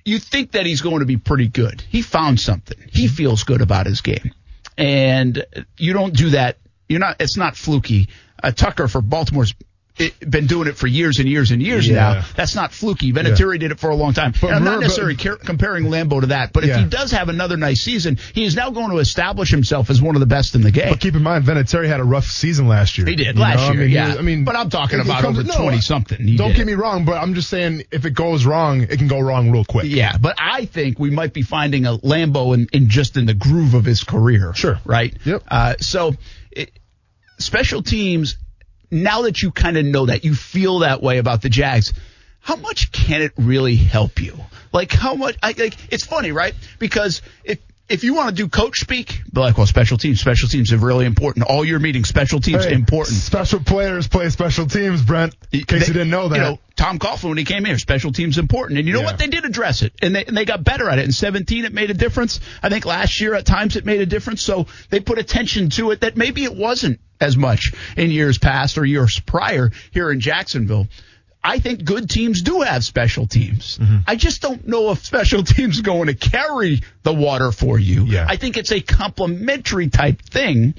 [0.05, 1.83] you think that he's going to be pretty good.
[1.89, 2.79] He found something.
[2.93, 4.33] He feels good about his game,
[4.79, 5.45] and
[5.77, 6.59] you don't do that.
[6.89, 7.17] You're not.
[7.21, 8.09] It's not fluky.
[8.43, 9.55] Uh, Tucker for Baltimore's
[9.98, 11.94] it, been doing it for years and years and years Yeah.
[11.94, 12.24] now.
[12.37, 13.12] That's not fluky.
[13.12, 14.32] Vinatieri did it for a long time.
[14.40, 17.28] But And I'm not necessarily car- comparing Lambo to that, but if he does have
[17.28, 20.54] another nice season, he is now going to establish himself as one of the best
[20.54, 20.90] in the game.
[20.90, 23.06] But keep in mind, Vinatieri had a rough season last year.
[23.06, 24.09] He did You last know, I year, mean, yeah.
[24.09, 26.37] was- I mean, But I'm talking about comes- over no, 20-something.
[26.37, 29.09] Don't did get me wrong, but I'm just saying if it goes wrong, it can
[29.09, 29.87] go wrong real quick.
[29.88, 33.35] Yeah, but I think we might be finding a Lambo in, in just in the
[33.35, 34.52] groove of his career.
[34.54, 34.78] Sure.
[34.85, 35.16] Right?
[35.24, 35.42] Yep.
[35.48, 36.14] Uh, so,
[36.50, 36.70] it,
[37.38, 38.37] special teams,
[38.90, 41.92] now that you kind of know that, you feel that way about the Jags,
[42.40, 44.38] how much can it really help you?
[44.72, 46.55] Like, how much, I, like, it's funny, right?
[46.79, 50.72] Because if, if you want to do coach speak, like, well, special teams, special teams
[50.72, 51.46] are really important.
[51.46, 53.16] All your meetings, special teams, Hey, important.
[53.16, 55.35] Special players play special teams, Brent.
[55.53, 56.37] In case They- you didn't know that.
[56.37, 59.07] You know, Tom Coughlin when he came here, special teams important, and you know Yeah.
[59.07, 59.18] what?
[59.18, 61.05] They did address it, and they and they got better at it.
[61.07, 62.40] In 17, it made a difference.
[62.62, 64.42] I think last year at times it made a difference.
[64.42, 68.77] So they put attention to it that maybe it wasn't as much in years past
[68.77, 70.87] or years prior here in Jacksonville.
[71.46, 73.78] I think good teams do have special teams.
[73.78, 73.98] Mm-hmm.
[74.04, 78.04] I just don't know if special teams are going to carry the water for you.
[78.04, 78.26] Yeah.
[78.28, 80.74] I think it's a complementary type thing.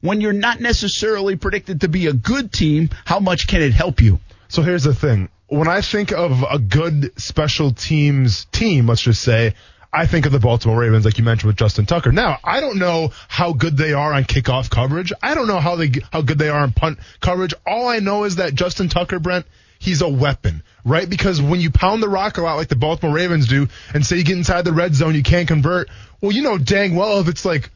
[0.00, 4.00] When you're not necessarily predicted to be a good team, how much can it help
[4.00, 4.18] you?
[4.48, 5.28] So here's the thing.
[5.46, 9.54] When I think of a good special teams team, let's just say,
[9.92, 12.12] I think of the Baltimore Ravens, like you mentioned with Justin Tucker.
[12.12, 15.12] Now, I don't know how good they are on kickoff coverage.
[15.22, 17.54] I don't know how they how good they are on punt coverage.
[17.66, 19.46] All I know is that Justin Tucker, Brent,
[19.78, 21.08] he's a weapon, right?
[21.08, 24.16] Because when you pound the rock a lot like the Baltimore Ravens do, and say
[24.16, 25.88] you get inside the red zone, you can't convert.
[26.20, 27.70] Well, you know dang well if it's like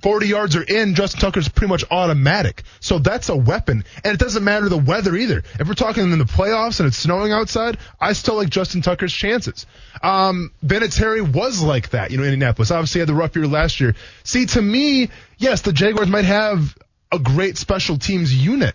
[0.00, 2.62] 40 yards are in, Justin Tucker's pretty much automatic.
[2.80, 3.84] So that's a weapon.
[4.02, 5.42] And it doesn't matter the weather either.
[5.60, 9.12] If we're talking in the playoffs and it's snowing outside, I still like Justin Tucker's
[9.12, 9.66] chances.
[10.02, 12.70] Um, Vinatieri was like that, you know, Indianapolis.
[12.70, 13.94] Obviously had the rough year last year.
[14.24, 16.76] See, to me, yes, the Jaguars might have
[17.12, 18.74] a great special teams unit.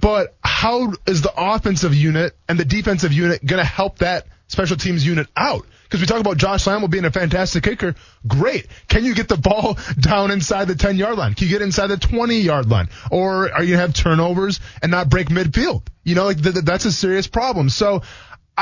[0.00, 4.78] But how is the offensive unit and the defensive unit going to help that special
[4.78, 5.66] teams unit out?
[5.84, 7.94] Because we talk about Josh Lambo being a fantastic kicker.
[8.26, 8.66] Great.
[8.88, 11.34] Can you get the ball down inside the 10 yard line?
[11.34, 12.88] Can you get inside the 20 yard line?
[13.10, 15.82] Or are you going to have turnovers and not break midfield?
[16.04, 17.68] You know, like th- that's a serious problem.
[17.68, 18.00] So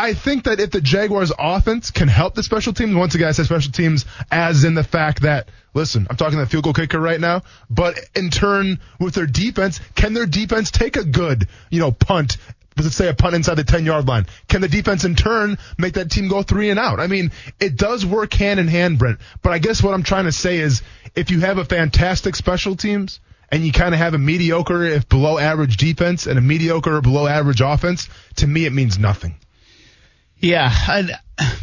[0.00, 3.32] I think that if the Jaguars offense can help the special teams, once again, I
[3.32, 6.98] say special teams as in the fact that, listen, I'm talking the field goal kicker
[6.98, 11.80] right now, but in turn with their defense, can their defense take a good, you
[11.80, 12.38] know, punt?
[12.78, 14.24] Let's say a punt inside the 10 yard line.
[14.48, 16.98] Can the defense in turn make that team go three and out?
[16.98, 20.24] I mean, it does work hand in hand, Brent, but I guess what I'm trying
[20.24, 20.80] to say is
[21.14, 23.20] if you have a fantastic special teams,
[23.52, 27.02] and you kind of have a mediocre, if below average defense and a mediocre or
[27.02, 29.34] below average offense, to me it means nothing.
[30.40, 31.08] Yeah, I,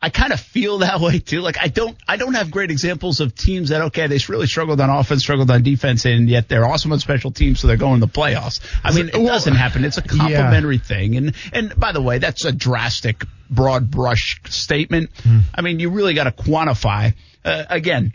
[0.00, 1.40] I kind of feel that way too.
[1.40, 4.80] Like I don't, I don't have great examples of teams that okay, they really struggled
[4.80, 8.00] on offense, struggled on defense, and yet they're awesome on special teams, so they're going
[8.00, 8.60] to the playoffs.
[8.84, 9.84] I mean, it doesn't happen.
[9.84, 15.10] It's a complementary thing, and and by the way, that's a drastic, broad brush statement.
[15.54, 17.14] I mean, you really got to quantify.
[17.44, 18.12] Uh, again,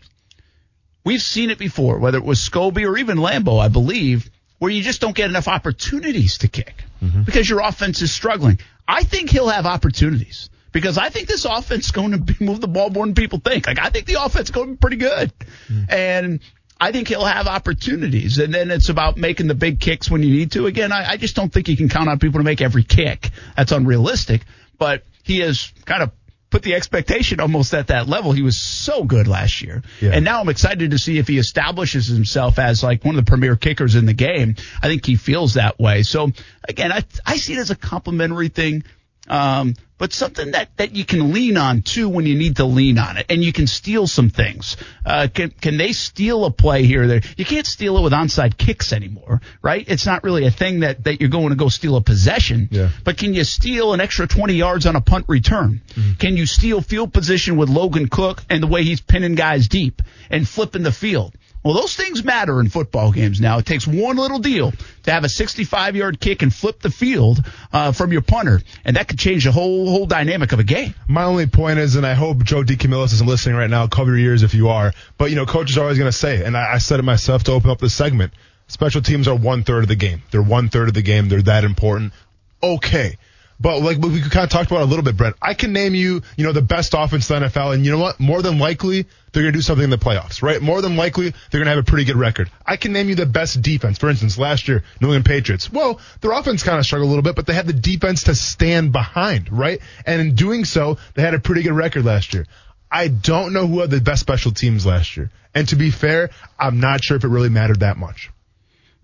[1.04, 4.82] we've seen it before, whether it was Scobee or even Lambo, I believe, where you
[4.82, 6.84] just don't get enough opportunities to kick
[7.26, 8.60] because your offense is struggling.
[8.88, 12.62] I think he'll have opportunities because I think this offense is going to be, move
[12.62, 13.68] the ball more than people think.
[13.68, 15.32] Like I think the offense is going to be pretty good,
[15.68, 15.84] hmm.
[15.90, 16.40] and
[16.80, 18.40] I think he'll have opportunities.
[18.40, 20.66] And then it's about making the big kicks when you need to.
[20.66, 23.30] Again, I, I just don't think you can count on people to make every kick.
[23.56, 24.42] That's unrealistic.
[24.78, 26.12] But he has kind of
[26.54, 28.32] put the expectation almost at that level.
[28.32, 29.82] He was so good last year.
[30.00, 30.12] Yeah.
[30.12, 33.28] And now I'm excited to see if he establishes himself as like one of the
[33.28, 34.56] premier kickers in the game.
[34.80, 36.04] I think he feels that way.
[36.04, 36.30] So
[36.70, 38.84] again, I, I see it as a complimentary thing.
[39.28, 42.98] Um, but something that, that you can lean on too when you need to lean
[42.98, 44.76] on it, and you can steal some things.
[45.06, 47.04] Uh, can can they steal a play here?
[47.04, 49.86] or There, you can't steal it with onside kicks anymore, right?
[49.88, 52.68] It's not really a thing that that you're going to go steal a possession.
[52.70, 52.90] Yeah.
[53.06, 55.82] But can you steal an extra 20 yards on a punt return?
[56.20, 60.02] Can you steal field position with Logan Cooke and the way he's pinning guys deep
[60.30, 61.34] and flipping the field?
[61.64, 63.58] Well, those things matter in football games now.
[63.58, 64.74] It takes one little deal
[65.04, 68.98] to have a 65 yard kick and flip the field uh, from your punter, and
[68.98, 70.94] that could change the whole whole dynamic of a game.
[71.08, 73.88] My only point is, and I hope Joe DeCamillis isn't listening right now.
[73.88, 74.94] Cover your ears if you are.
[75.18, 77.46] But you know, coaches are always going to say, and I, I said it myself
[77.46, 78.34] to open up this segment.
[78.68, 80.22] Special teams are one third of the game.
[80.32, 81.30] They're one third of the game.
[81.30, 82.14] They're that important.
[82.62, 83.18] Okay.
[83.60, 85.36] But like we kind of talked about a little bit, Brent.
[85.42, 88.00] I can name you, you know, the best offense in the NFL, and you know
[88.00, 88.20] what?
[88.20, 90.62] More than likely, they're going to do something in the playoffs, right?
[90.62, 92.52] More than likely, they're going to have a pretty good record.
[92.66, 93.98] I can name you the best defense.
[93.98, 95.72] For instance, last year, New England Patriots.
[95.72, 98.36] Well, their offense kind of struggled a little bit, but they had the defense to
[98.36, 99.80] stand behind, right?
[100.06, 102.46] And in doing so, they had a pretty good record last year.
[102.92, 105.32] I don't know who had the best special teams last year.
[105.56, 108.30] And to be fair, I'm not sure if it really mattered that much.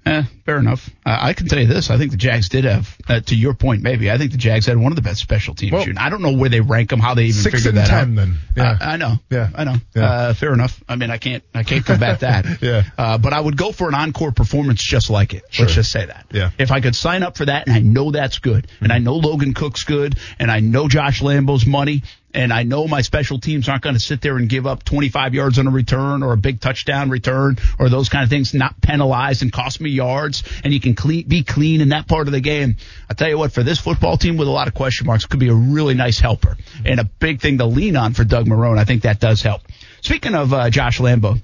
[0.10, 0.90] Eh, fair enough.
[1.06, 3.54] Uh, I can tell you this: I think the Jags did have, uh, to your
[3.54, 4.10] point, maybe.
[4.10, 5.72] I think the Jags had one of the best special teams.
[5.74, 5.86] Well.
[5.98, 8.16] I don't know where they rank them, how they even six figured that ten out.
[8.16, 8.38] then.
[8.56, 8.78] Yeah.
[8.82, 9.14] I, I know.
[9.30, 9.50] Yeah.
[9.56, 9.76] I know.
[9.96, 10.04] Yeah.
[10.12, 10.82] Uh, fair enough.
[10.90, 12.62] I mean, I can't, I can't combat that.
[12.62, 12.84] Yeah.
[12.98, 15.44] Uh, but I would go for an encore performance just like it.
[15.50, 15.66] Sure.
[15.66, 16.26] Let's just say that.
[16.32, 16.52] Yeah.
[16.58, 19.16] If I could sign up for that, and I know that's good, and I know
[19.16, 23.68] Logan Cooke's good, and I know Josh Lambo's money, and I know my special teams
[23.68, 26.38] aren't going to sit there and give up 25 yards on a return or a
[26.38, 30.74] big touchdown return or those kind of things, not penalized and cost me yards, and
[30.74, 32.78] you can clean, be clean in that part of the game.
[33.10, 35.40] I tell you what, for this football team with a lot of question marks, could
[35.40, 38.78] be a really nice helper and a big thing to lean on for Doug Marrone.
[38.78, 39.62] I think that does help.
[40.02, 41.42] Speaking of uh, Josh Lambo,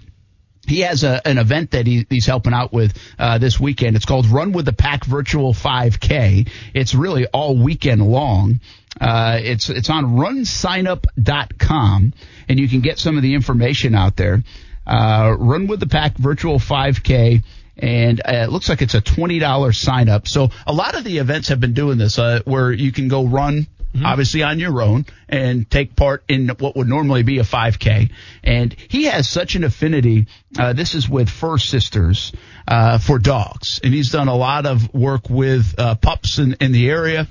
[0.68, 3.96] he has a, an event that he, he's helping out with uh, this weekend.
[3.96, 6.50] It's called Run with the Pack Virtual 5K.
[6.74, 8.60] It's really all weekend long.
[9.00, 12.14] Uh, it's it's on runsignup.com,
[12.48, 14.44] and you can get some of the information out there.
[14.88, 17.44] Uh, Run with the Pack Virtual 5K.
[17.78, 20.30] And uh, it looks like it's a twenty dollars sign up.
[20.30, 23.26] So a lot of the events have been doing this, uh, where you can go
[23.26, 23.68] run
[24.04, 28.12] obviously on your own and take part in what would normally be a 5K.
[28.44, 30.28] And he has such an affinity.
[30.58, 32.34] Uh, this is with Fur Sisters
[32.68, 36.72] uh, for dogs, and he's done a lot of work with uh, pups in, in
[36.72, 37.28] the area.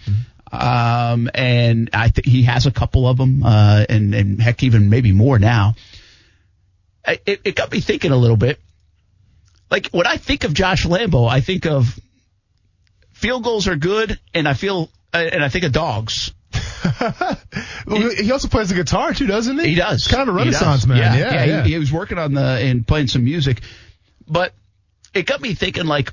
[0.60, 4.90] Um, and I think he has a couple of them, uh, and, and heck, even
[4.90, 5.74] maybe more now.
[7.06, 8.58] It, it got me thinking a little bit.
[9.70, 11.98] Like when I think of Josh Lambo, I think of
[13.12, 16.32] field goals are good, and I feel uh, and I think of dogs.
[17.86, 19.70] He also plays the guitar too, doesn't he?
[19.70, 20.04] He does.
[20.04, 20.98] He's kind of a renaissance man.
[20.98, 21.62] Yeah, Yeah, yeah.
[21.64, 23.60] He, he was working on the and playing some music,
[24.26, 24.54] but
[25.12, 25.84] it got me thinking.
[25.86, 26.12] Like,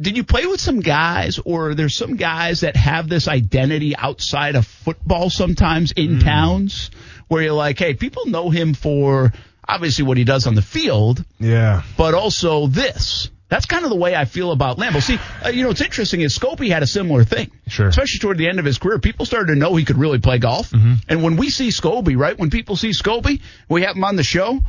[0.00, 4.56] did you play with some guys, or there's some guys that have this identity outside
[4.56, 6.24] of football sometimes in Mm.
[6.24, 6.90] towns
[7.28, 9.32] where you're like, hey, people know him for
[9.68, 11.82] obviously what he does on the field, yeah.
[11.96, 13.28] but also this.
[13.48, 15.02] That's kind of the way I feel about Lambo.
[15.02, 17.50] See, uh, you know, what's interesting is Scobee had a similar thing.
[17.68, 17.88] Sure.
[17.88, 20.38] Especially toward the end of his career, people started to know he could really play
[20.38, 20.70] golf.
[20.70, 20.94] Mm-hmm.
[21.10, 24.22] And when we see Scobee, right, when people see Scobee, we have him on the
[24.22, 24.60] show,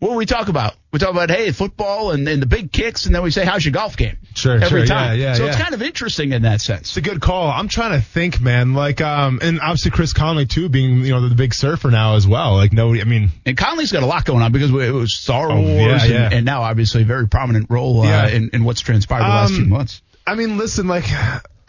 [0.00, 0.74] what do we talk about?
[0.92, 3.64] We talk about, hey, football and, and the big kicks, and then we say, how's
[3.64, 4.16] your golf game?
[4.34, 5.18] Sure, Every sure, time.
[5.18, 6.80] yeah, yeah, so it's kind of interesting in that sense.
[6.88, 7.48] It's a good call.
[7.50, 8.74] I'm trying to think, man.
[8.74, 12.26] Like, um, and obviously Chris Conley too, being you know the big surfer now as
[12.26, 12.54] well.
[12.56, 15.50] Like, no, I mean, And Conley's got a lot going on because it was Star
[15.50, 16.28] Oh, Wars yeah, and, yeah.
[16.32, 18.28] and now obviously a very prominent role uh, Yeah.
[18.28, 20.02] in, in what's transpired the last Um, few months.
[20.26, 21.04] I mean, listen, like,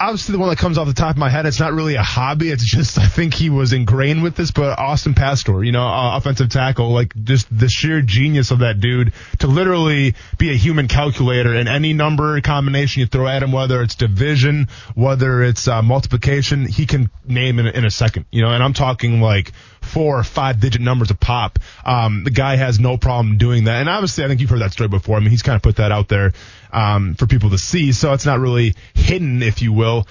[0.01, 2.03] obviously the one that comes off the top of my head, it's not really a
[2.03, 2.49] hobby.
[2.49, 4.51] It's just I think he was ingrained with this.
[4.51, 8.79] But Austin Pasztor, you know, uh, offensive tackle, like just the sheer genius of that
[8.79, 13.51] dude to literally be a human calculator in any number combination you throw at him,
[13.51, 18.25] whether it's division, whether it's uh, multiplication, he can name in, a- in a second.
[18.31, 21.59] You know, and I'm talking like four or five digit numbers a pop.
[21.85, 23.79] Um, the guy has no problem doing that.
[23.79, 25.17] And obviously, I think you've heard that story before.
[25.17, 26.33] I mean, he's kind of put that out there
[26.73, 30.07] um, for people to see, so it's not really hidden, if you will.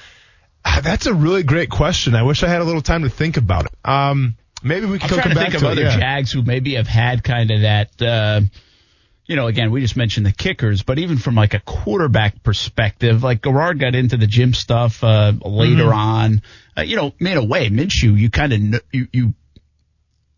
[0.65, 2.15] Ah, That's a really great question.
[2.15, 3.73] I wish I had a little time to think about it.
[3.85, 5.99] Um, maybe we I'm can trying come to back think of it, other yeah.
[5.99, 8.03] Jags who maybe have had kind of that.
[8.03, 8.41] Uh,
[9.27, 13.23] you know, again, we just mentioned the kickers, but even from like a quarterback perspective,
[13.23, 15.93] like Garrard got into the gym stuff uh, later Mm-hmm.
[15.99, 16.43] on.
[16.77, 19.35] Uh, you know, in a way, Minshew, you kind of you you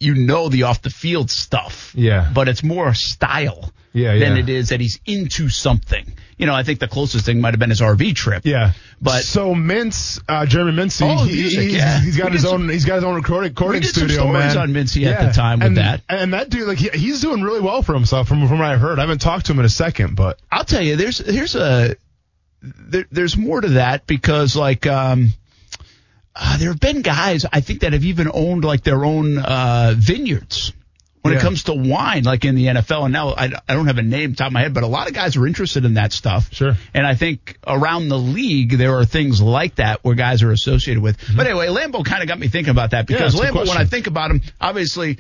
[0.03, 1.93] you know the off the field stuff.
[1.97, 2.31] Yeah.
[2.35, 3.73] but it's more style.
[3.95, 4.43] Yeah, than yeah.
[4.45, 6.15] it is that he's into something.
[6.39, 8.41] You know, I think the closest thing might have been his RV trip.
[8.47, 8.73] Yeah,
[9.03, 12.01] But- so Mince, uh, Jeremy Mincey, Oh, he, music, he's, yeah.
[12.01, 14.23] he's got We his did own, he's got his own recording, recording did some studio,
[14.31, 14.57] stories man.
[14.57, 16.01] on Mincey at the time with and, that.
[16.09, 18.79] and that dude, like, he, he's doing really well for himself from from what I
[18.79, 18.99] heard.
[18.99, 21.95] I haven't talked to him in a second, but I'll tell you, there's here's a
[22.63, 25.35] there, there's more to that because like um,
[26.35, 29.95] uh, there have been guys I think that have even owned like their own uh,
[29.97, 30.73] vineyards
[31.23, 33.05] when it comes to wine, like in the NFL.
[33.05, 35.07] And now I, I don't have a name top of my head, but a lot
[35.07, 36.53] of guys are interested in that stuff.
[36.53, 36.73] Sure.
[36.95, 41.01] And I think around the league there are things like that where guys are associated
[41.01, 41.19] with.
[41.37, 43.55] But anyway, Lambo kind of got me thinking about that because Mm-hmm.
[43.55, 45.19] good Lambo, when I think about him, obviously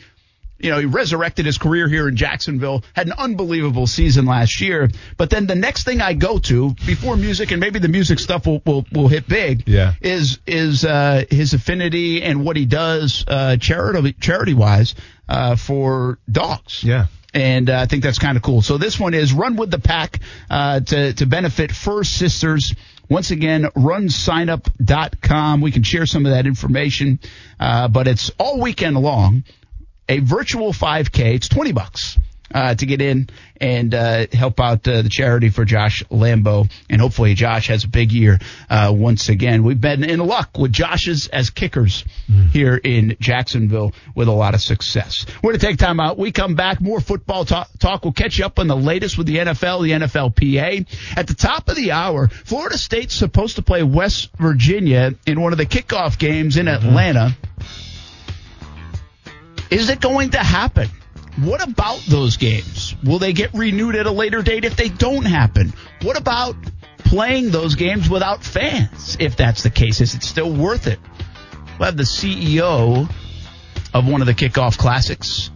[0.59, 4.89] you know, he resurrected his career here in Jacksonville, had an unbelievable season last year.
[5.17, 8.47] But then the next thing I go to before music, and maybe the music stuff
[8.47, 9.95] will will, will hit big, Yeah.
[10.01, 14.95] is is uh, his affinity and what he does uh, charity charity wise
[15.29, 16.85] uh, for dogs.
[16.85, 17.07] Yeah.
[17.35, 18.61] And uh, I think that's kind of cool.
[18.61, 20.19] So this one is Run with the Pack
[20.51, 22.75] uh, to, to benefit First Sisters.
[23.09, 25.61] Once again, runsignup.com.
[25.61, 27.19] We can share some of that information,
[27.59, 29.45] uh, but it's all weekend long.
[30.09, 31.35] A virtual 5K.
[31.35, 32.19] It's 20 bucks.
[32.55, 37.01] Uh, to get in and uh, help out uh, the charity for Josh Lambo, and
[37.01, 38.39] hopefully Josh has a big year
[38.69, 39.63] uh, once again.
[39.65, 42.05] We've been in luck with Josh's as kickers
[42.51, 45.25] here in Jacksonville with a lot of success.
[45.43, 46.19] We're going to take time out.
[46.19, 48.05] We come back, more football talk, talk.
[48.05, 51.17] We'll catch you up on the latest with the NFL, the NFLPA.
[51.17, 55.53] At the top of the hour, Florida State's supposed to play West Virginia in one
[55.53, 57.35] of the kickoff games in Atlanta.
[59.73, 60.91] Is it going to happen?
[61.39, 62.95] What about those games?
[63.03, 65.73] Will they get renewed at a later date if they don't happen?
[66.03, 66.57] What about
[66.99, 69.17] playing those games without fans?
[69.19, 70.99] If that's the case, is it still worth it?
[71.79, 73.11] We'll have the CEO
[73.95, 75.51] of one of the kickoff classics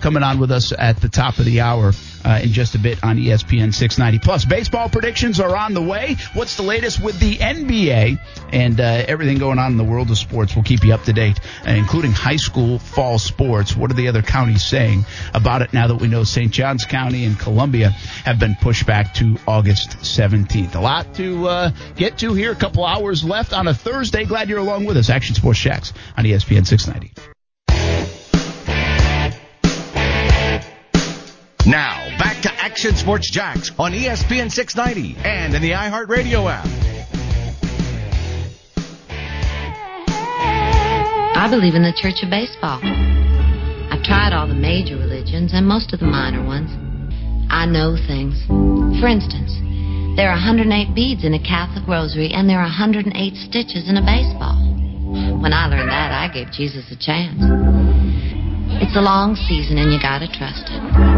[0.00, 1.92] coming on with us at the top of the hour
[2.24, 4.18] uh, in just a bit on ESPN 690.
[4.18, 6.16] Plus, baseball predictions are on the way.
[6.34, 8.18] What's the latest with the NBA
[8.52, 10.54] and uh, everything going on in the world of sports?
[10.54, 13.76] We'll keep you up to date, uh, including high school fall sports.
[13.76, 15.04] What are the other counties saying
[15.34, 16.52] about it now that we know St.
[16.52, 20.74] Johns County and Columbia have been pushed back to August 17th?
[20.74, 22.52] A lot to uh, get to here.
[22.52, 24.24] A couple hours left on a Thursday.
[24.24, 25.10] Glad you're along with us.
[25.10, 27.32] Action Sports Jax on ESPN 690.
[31.66, 36.66] Now, back to Action Sports Jax on ESPN 690 and in the iHeartRadio app.
[41.38, 42.80] I believe in the Church of Baseball.
[42.82, 46.68] I've tried all the major religions and most of the minor ones.
[47.48, 48.42] I know things.
[48.98, 49.54] For instance,
[50.16, 54.02] there are 108 beads in a Catholic rosary and there are 108 stitches in a
[54.02, 54.58] baseball.
[55.38, 57.38] When I learned that, I gave Jesus a chance.
[58.82, 61.11] It's a long season and you gotta trust it.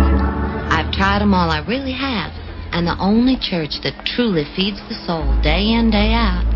[0.94, 2.30] I've tried them all, I really have.
[2.72, 6.46] And the only church that truly feeds the soul day in, day out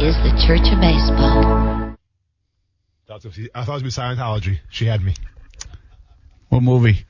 [0.00, 1.96] is the Church of Baseball.
[3.08, 4.60] I thought it was be Scientology.
[4.70, 5.14] She had me.
[6.48, 7.04] What movie?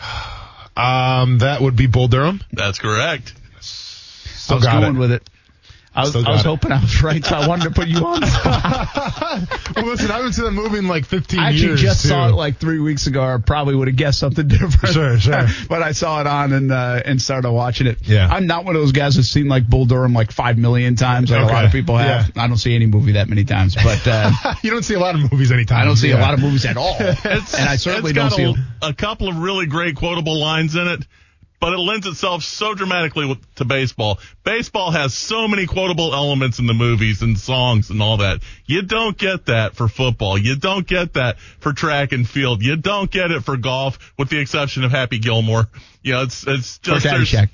[0.78, 2.40] Um, that would be Bull Durham.
[2.52, 3.32] That's correct.
[3.56, 4.98] I was got going it.
[5.00, 5.28] with it.
[5.94, 8.20] I was, I was hoping I was right, so I wanted to put you on.
[8.20, 9.76] the spot.
[9.76, 11.80] well, listen, I haven't seen that movie in like 15 I actually years.
[11.80, 12.08] just too.
[12.08, 13.22] saw it like three weeks ago.
[13.22, 14.94] I probably would have guessed something different.
[14.94, 15.46] Sure, sure.
[15.68, 17.98] but I saw it on and uh, and started watching it.
[18.06, 18.28] Yeah.
[18.30, 21.30] I'm not one of those guys that's seen like Bull Durham like five million times,
[21.30, 22.32] like a lot of people have.
[22.34, 22.44] Yeah.
[22.44, 24.30] I don't see any movie that many times, but uh,
[24.62, 25.80] you don't see a lot of movies anytime.
[25.80, 26.18] I don't see yeah.
[26.18, 28.54] a lot of movies at all, and I certainly don't got see.
[28.82, 31.06] a, a couple of really great quotable lines in it,
[31.60, 34.18] but it lends itself so dramatically with, to baseball.
[34.44, 38.40] Baseball has so many quotable elements in the movies and songs and all that.
[38.66, 40.38] You don't get that for football.
[40.38, 42.62] You don't get that for track and field.
[42.62, 45.66] You don't get it for golf, with the exception of Happy Gilmore.
[46.02, 47.48] You know, it's it's just there's- Caddyshack.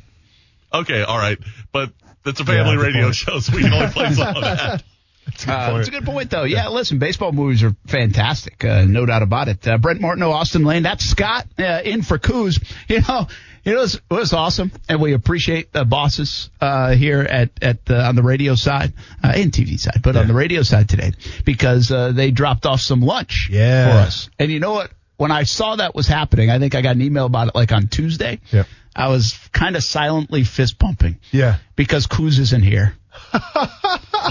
[0.72, 1.38] Okay, all right,
[1.72, 1.92] but
[2.26, 3.14] it's a family Yeah, radio point.
[3.14, 4.82] show, so we can only play some of that.
[5.26, 5.76] That's a good Uh, point.
[5.76, 6.42] that's a good point, though.
[6.44, 9.66] Yeah, listen, baseball movies are fantastic, uh, no doubt about it.
[9.66, 12.59] Uh, Brent Martineau, Austin Lane, that's Scott uh, in for Coos.
[12.88, 13.28] You know,
[13.64, 17.50] you know, it was, it was awesome, and we appreciate the bosses uh, here at
[17.62, 18.92] at uh, on the radio side
[19.22, 21.12] uh, and TV side, but on the radio side today
[21.44, 23.90] because uh, they dropped off some lunch Yeah.
[23.90, 24.28] for us.
[24.38, 24.90] And you know what?
[25.16, 27.70] When I saw that was happening, I think I got an email about it like
[27.72, 28.40] on Tuesday.
[28.50, 28.66] Yep.
[28.96, 31.58] I was kind of silently fist pumping Yeah.
[31.76, 32.96] because Coos isn't here.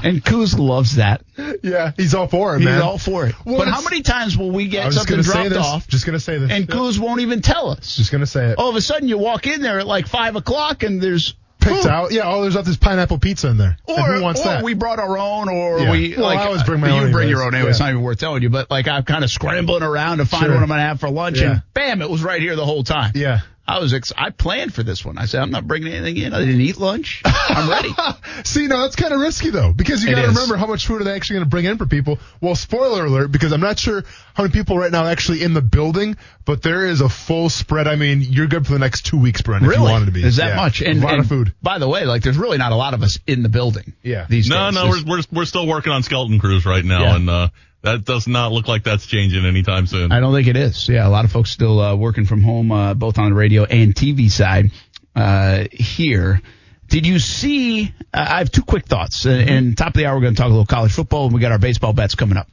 [0.04, 1.24] and Kuz loves that.
[1.62, 1.92] Yeah.
[1.98, 3.36] He's all for it, He's all for it.
[3.46, 6.52] Well, but how many times will we get something dropped off Just gonna say this.
[6.52, 6.76] and Yeah.
[6.76, 7.96] Coos won't even tell us?
[7.96, 8.58] Just gonna say it.
[8.58, 11.84] All of a sudden, you walk in there at like five o'clock and there's Picked
[11.84, 11.88] food.
[11.88, 12.12] out.
[12.12, 12.24] Yeah.
[12.26, 13.78] Oh, there's not this pineapple pizza in there.
[13.88, 14.64] And Or, who wants or that?
[14.64, 15.92] we brought our own, or Yeah.
[15.92, 17.30] we Well, like I always bring my you own bring anyways.
[17.30, 17.70] your own anyway.
[17.70, 18.50] It's not even worth telling you.
[18.50, 20.54] But like I'm kind of scrambling around to find Sure.
[20.54, 21.52] what I'm gonna have for lunch, Yeah.
[21.52, 23.14] and bam, it was right here the whole time.
[23.16, 23.40] Yeah.
[23.66, 25.18] I was ex- I planned for this one.
[25.18, 26.34] I said I'm not bringing anything in.
[26.34, 27.22] I didn't eat lunch.
[27.26, 27.90] I'm ready.
[28.44, 31.00] See, no, that's kind of risky though, because you got to remember how much food
[31.02, 32.20] are they actually going to bring in for people.
[32.42, 34.04] Well, spoiler alert, because I'm not sure
[34.34, 37.50] how many people right now are actually in the building, but there is a full
[37.50, 37.88] spread.
[37.88, 39.64] I mean, you're good for the next two weeks, Brent.
[39.64, 39.84] If really?
[39.84, 40.56] you wanted to be, Is that Yeah.
[40.58, 40.82] much?
[40.82, 41.54] a lot and of food.
[41.62, 43.94] By the way, like there's really not a lot of us in the building.
[44.04, 44.26] Yeah.
[44.30, 44.76] These No, days.
[44.76, 47.16] no, we're, we're we're still working on skeleton crews right now, Yeah.
[47.16, 47.48] and uh,
[47.84, 50.12] that does not look like that's changing anytime soon.
[50.12, 50.88] I don't think it is.
[50.88, 53.66] Yeah, a lot of folks still uh, working from home, uh, both on the radio
[53.66, 54.72] and TV side
[55.16, 56.42] uh, here.
[56.88, 57.94] Did you see?
[58.14, 59.26] I have two quick thoughts.
[59.26, 61.34] Uh, and top of the hour, we're going to talk a little college football, and
[61.34, 62.48] we got our baseball bets coming up.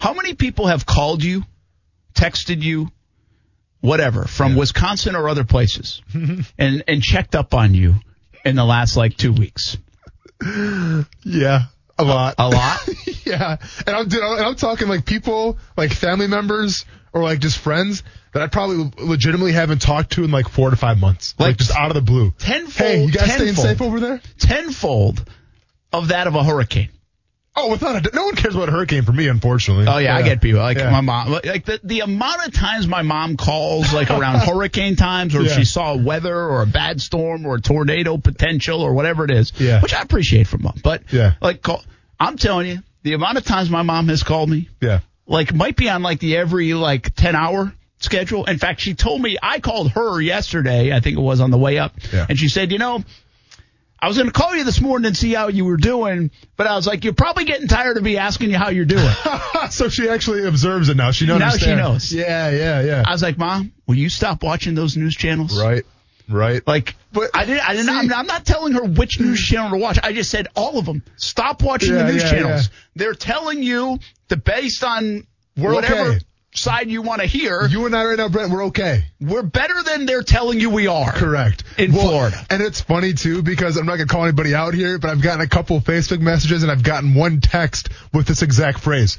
[0.00, 1.44] How many people have called you,
[2.14, 2.88] texted you,
[3.80, 6.02] whatever, from Wisconsin or other places,
[6.58, 7.96] and and checked up on you
[8.44, 9.76] in the last like two weeks?
[11.24, 11.64] Yeah,
[11.98, 12.34] a lot.
[12.38, 12.80] A lot.
[13.24, 17.58] yeah, and I'm dude, and I'm talking like people, like family members or like just
[17.58, 18.02] friends
[18.34, 21.56] that I probably legitimately haven't talked to in like four to five months, like, Like
[21.56, 22.32] just out of the blue.
[22.38, 22.72] tenfold.
[22.74, 24.20] Hey, you guys staying safe over there?
[24.38, 25.28] Tenfold
[25.92, 26.90] of that of a hurricane.
[27.60, 29.86] Oh, without a, no one cares about a hurricane for me, unfortunately.
[29.88, 30.90] Oh yeah, I get people like Yeah.
[30.90, 31.30] my mom.
[31.32, 35.56] Like the the amount of times my mom calls like around hurricane times, or Yeah.
[35.56, 39.52] she saw weather or a bad storm or a tornado potential or whatever it is.
[39.58, 39.82] Yeah.
[39.82, 40.78] which I appreciate from mom.
[40.82, 41.34] But Yeah.
[41.40, 41.82] like call,
[42.20, 45.00] I'm telling you, the amount of times my mom has called me, Yeah.
[45.26, 48.44] like might be on like the every like ten hour schedule.
[48.44, 50.94] In fact, she told me I called her yesterday.
[50.94, 52.26] I think it was on the way up, Yeah.
[52.28, 53.02] and she said, you know.
[54.00, 56.66] I was going to call you this morning and see how you were doing, but
[56.68, 59.08] I was like, you're probably getting tired of me asking you how you're doing.
[59.70, 61.10] so she actually observes it now.
[61.10, 61.40] She knows.
[61.40, 62.12] Now she knows.
[62.12, 63.02] Yeah, yeah, yeah.
[63.06, 65.60] I was like, Mom, will you stop watching those news channels?
[65.60, 65.84] right,
[66.28, 66.64] right.
[66.66, 67.68] Like, But- I didn't.
[67.68, 67.86] I didn't.
[67.86, 69.98] see- I'm, I'm not telling her which news channel to watch.
[70.02, 71.02] I just said all of them.
[71.16, 72.62] Stop watching Yeah, the news yeah, channels.
[72.68, 72.78] yeah.
[72.94, 75.26] They're telling you the based on
[75.56, 76.18] whatever okay.
[76.52, 77.66] Side you want to hear.
[77.66, 79.04] you and I right now, Brent, we're okay.
[79.20, 81.12] we're better than they're telling you we are.
[81.12, 81.64] Correct.
[81.76, 82.44] In Florida.
[82.50, 85.40] And it's funny too because I'm not gonna call anybody out here, but I've gotten
[85.40, 89.18] a couple Facebook messages and I've gotten one text with this exact phrase.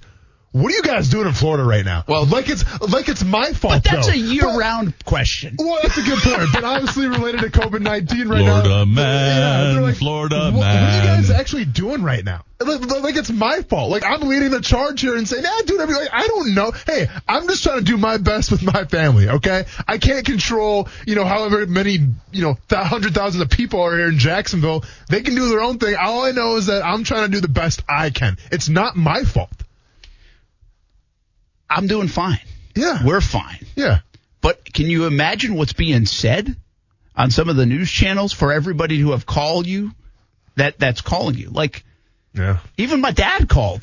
[0.51, 2.03] What are you guys doing in Florida right now?
[2.07, 3.75] Well- like it's like it's my fault.
[3.75, 4.13] But that's though.
[4.13, 5.55] a year-round question.
[5.59, 8.61] Well, that's a good point, but obviously related to COVID nineteen right now.
[8.61, 8.85] Florida now.
[8.85, 12.43] man, they're Florida what, What are you guys actually doing right now?
[12.61, 13.89] Like, like it's my fault.
[13.91, 16.71] Like I'm leading the charge here and saying, "Yeah, dude, like, I don't know.
[16.85, 19.29] Hey, I'm just trying to do my best with my family.
[19.29, 21.99] Okay, I can't control, you know, however many,
[22.31, 24.83] you know, th- hundred thousands of people are here in Jacksonville.
[25.09, 25.95] They can do their own thing.
[25.95, 28.37] All I know is that I'm trying to do the best I can.
[28.51, 29.51] It's not my fault.
[31.69, 32.39] I'm doing fine.
[32.75, 33.65] Yeah, We're fine.
[33.75, 33.99] yeah.
[34.41, 36.55] But can you imagine what's being said
[37.15, 39.91] on some of the news channels for everybody who have called you
[40.55, 41.49] that that's calling you?
[41.49, 41.83] Like
[42.33, 42.59] Yeah.
[42.77, 43.81] even my dad called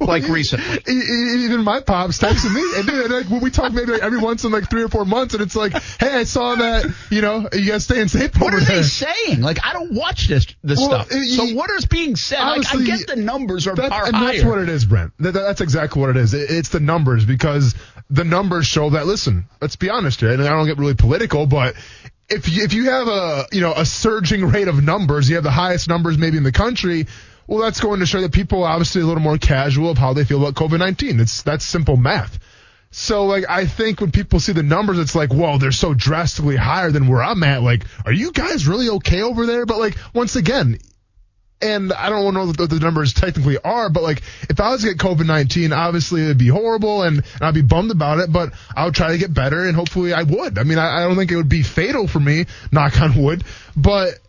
[0.00, 0.78] like recently.
[0.92, 4.18] Even my pops texting me, and, dude, and like when we talk maybe like every
[4.18, 7.20] once in like three or four months, and it's like, hey, I saw that, you
[7.22, 8.76] know, you guys staying safe What over are there.
[8.78, 9.40] they saying?
[9.42, 11.08] Like I don't watch this this Well, stuff.
[11.10, 12.38] it- so what is being said?
[12.38, 14.32] Like I honestly, get the numbers are, That- are and higher.
[14.32, 15.12] that's what it is, Brent.
[15.18, 16.34] That, that's exactly what it is.
[16.34, 17.74] It- it's the numbers because
[18.08, 19.06] the numbers show that.
[19.06, 21.74] Listen, let's be honest here, and I don't get really political, but
[22.28, 25.44] if you, if you have a you know a surging rate of numbers, you have
[25.44, 27.06] the highest numbers maybe in the country.
[27.50, 30.12] Well, that's going to show that people are obviously a little more casual of how
[30.12, 31.18] they feel about COVID nineteen.
[31.18, 32.38] It's that's simple math.
[32.92, 36.54] So like I think when people see the numbers, it's like, whoa, they're so drastically
[36.54, 37.60] higher than where I'm at.
[37.60, 39.66] Like, are you guys really okay over there?
[39.66, 40.78] But like once again,
[41.60, 44.90] and I don't know what the numbers technically are, but like if I was to
[44.90, 48.32] get COVID nineteen, obviously it'd be horrible and, and I'd be bummed about it.
[48.32, 50.56] But I would try to get better, and hopefully I would.
[50.56, 53.42] I mean, I, I don't think it would be fatal for me, knock on wood.
[53.76, 54.20] But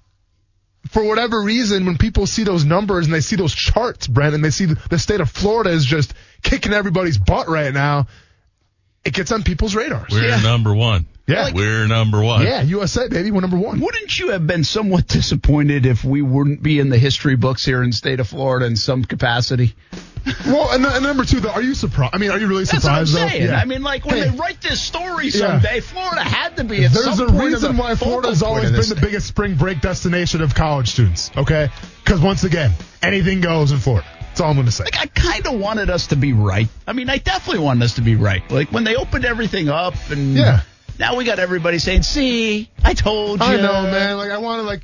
[0.91, 4.49] for whatever reason, when people see those numbers and they see those charts, Brandon, they
[4.49, 6.13] see the state of Florida is just
[6.43, 8.07] kicking everybody's butt right now,
[9.03, 10.11] it gets on people's radars.
[10.11, 11.05] We're number one.
[11.27, 11.51] Yeah.
[11.53, 12.43] We're number one.
[12.43, 13.79] Yeah, USA, baby, we're number one.
[13.79, 17.81] Wouldn't you have been somewhat disappointed if we wouldn't be in the history books here
[17.83, 19.73] in the state of Florida in some capacity?
[20.45, 22.13] Well, and, and number two, though, are you surprised?
[22.13, 22.85] I mean, are you really surprised?
[22.85, 23.45] That's what I'm saying.
[23.47, 23.53] though?
[23.53, 23.59] Yeah.
[23.61, 25.31] I mean, like when Hey, they write this story Yeah.
[25.61, 28.69] someday, Florida had to be at There's some a point reason the why Florida's always
[28.71, 31.31] been the biggest spring break destination of college students.
[31.37, 31.69] Okay,
[32.03, 32.71] because once again,
[33.01, 34.05] anything goes in Florida.
[34.41, 34.83] All I'm going to say.
[34.85, 36.67] Like I kind of wanted us to be right.
[36.87, 38.41] I mean, I definitely wanted us to be right.
[38.51, 40.61] Like when they opened everything up, and Yeah.
[40.99, 44.17] now we got everybody saying, "See, I told you." I know, man.
[44.17, 44.81] Like I want to like.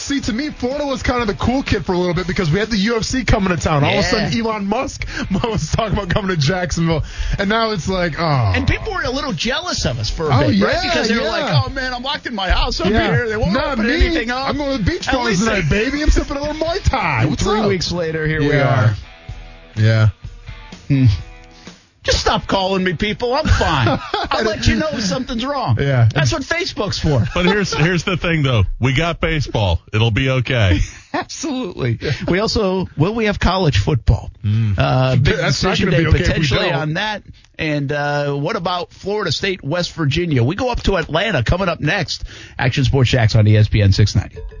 [0.00, 2.50] See, to me, Florida was kind of the cool kid for a little bit because
[2.50, 3.84] we had the UFC coming to town.
[3.84, 5.06] All of a sudden, Elon Musk
[5.44, 7.04] was talking about coming to Jacksonville,
[7.38, 8.52] and now it's like, oh.
[8.56, 10.82] And people were a little jealous of us for a Oh, bit, yeah, right?
[10.82, 11.28] Because they were yeah.
[11.28, 13.14] like, "Oh man, I'm locked in my house up yeah.
[13.14, 13.28] here.
[13.28, 14.06] They won't Not open me.
[14.06, 16.02] anything up." I'm going to the beach least tonight, baby.
[16.02, 17.26] I'm sipping a little Mai Tai.
[17.28, 17.68] What's Three up?
[17.68, 18.94] weeks later, here we are.
[19.76, 20.08] Yeah.
[20.88, 21.06] Hmm.
[22.02, 23.34] Just stop calling me, people.
[23.34, 23.98] I'm fine.
[24.14, 25.76] I'll let you know if something's wrong.
[25.78, 26.08] Yeah.
[26.12, 27.22] That's what Facebook's for.
[27.34, 28.64] But here's here's the thing though.
[28.78, 29.82] We got baseball.
[29.92, 30.78] It'll be okay.
[31.12, 31.98] Absolutely.
[32.26, 34.30] We also will we have college football.
[34.42, 36.74] Uh, big That's not decision gonna day be okay if we potentially don't.
[36.74, 37.22] on that.
[37.58, 40.42] And uh, what about Florida State, West Virginia?
[40.42, 42.24] We go up to Atlanta coming up next.
[42.58, 44.56] Action Sports Jax on ESPN 690.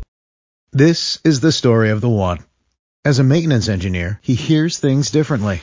[0.72, 2.44] This is the story of the one.
[3.02, 5.62] As a maintenance engineer, he hears things differently.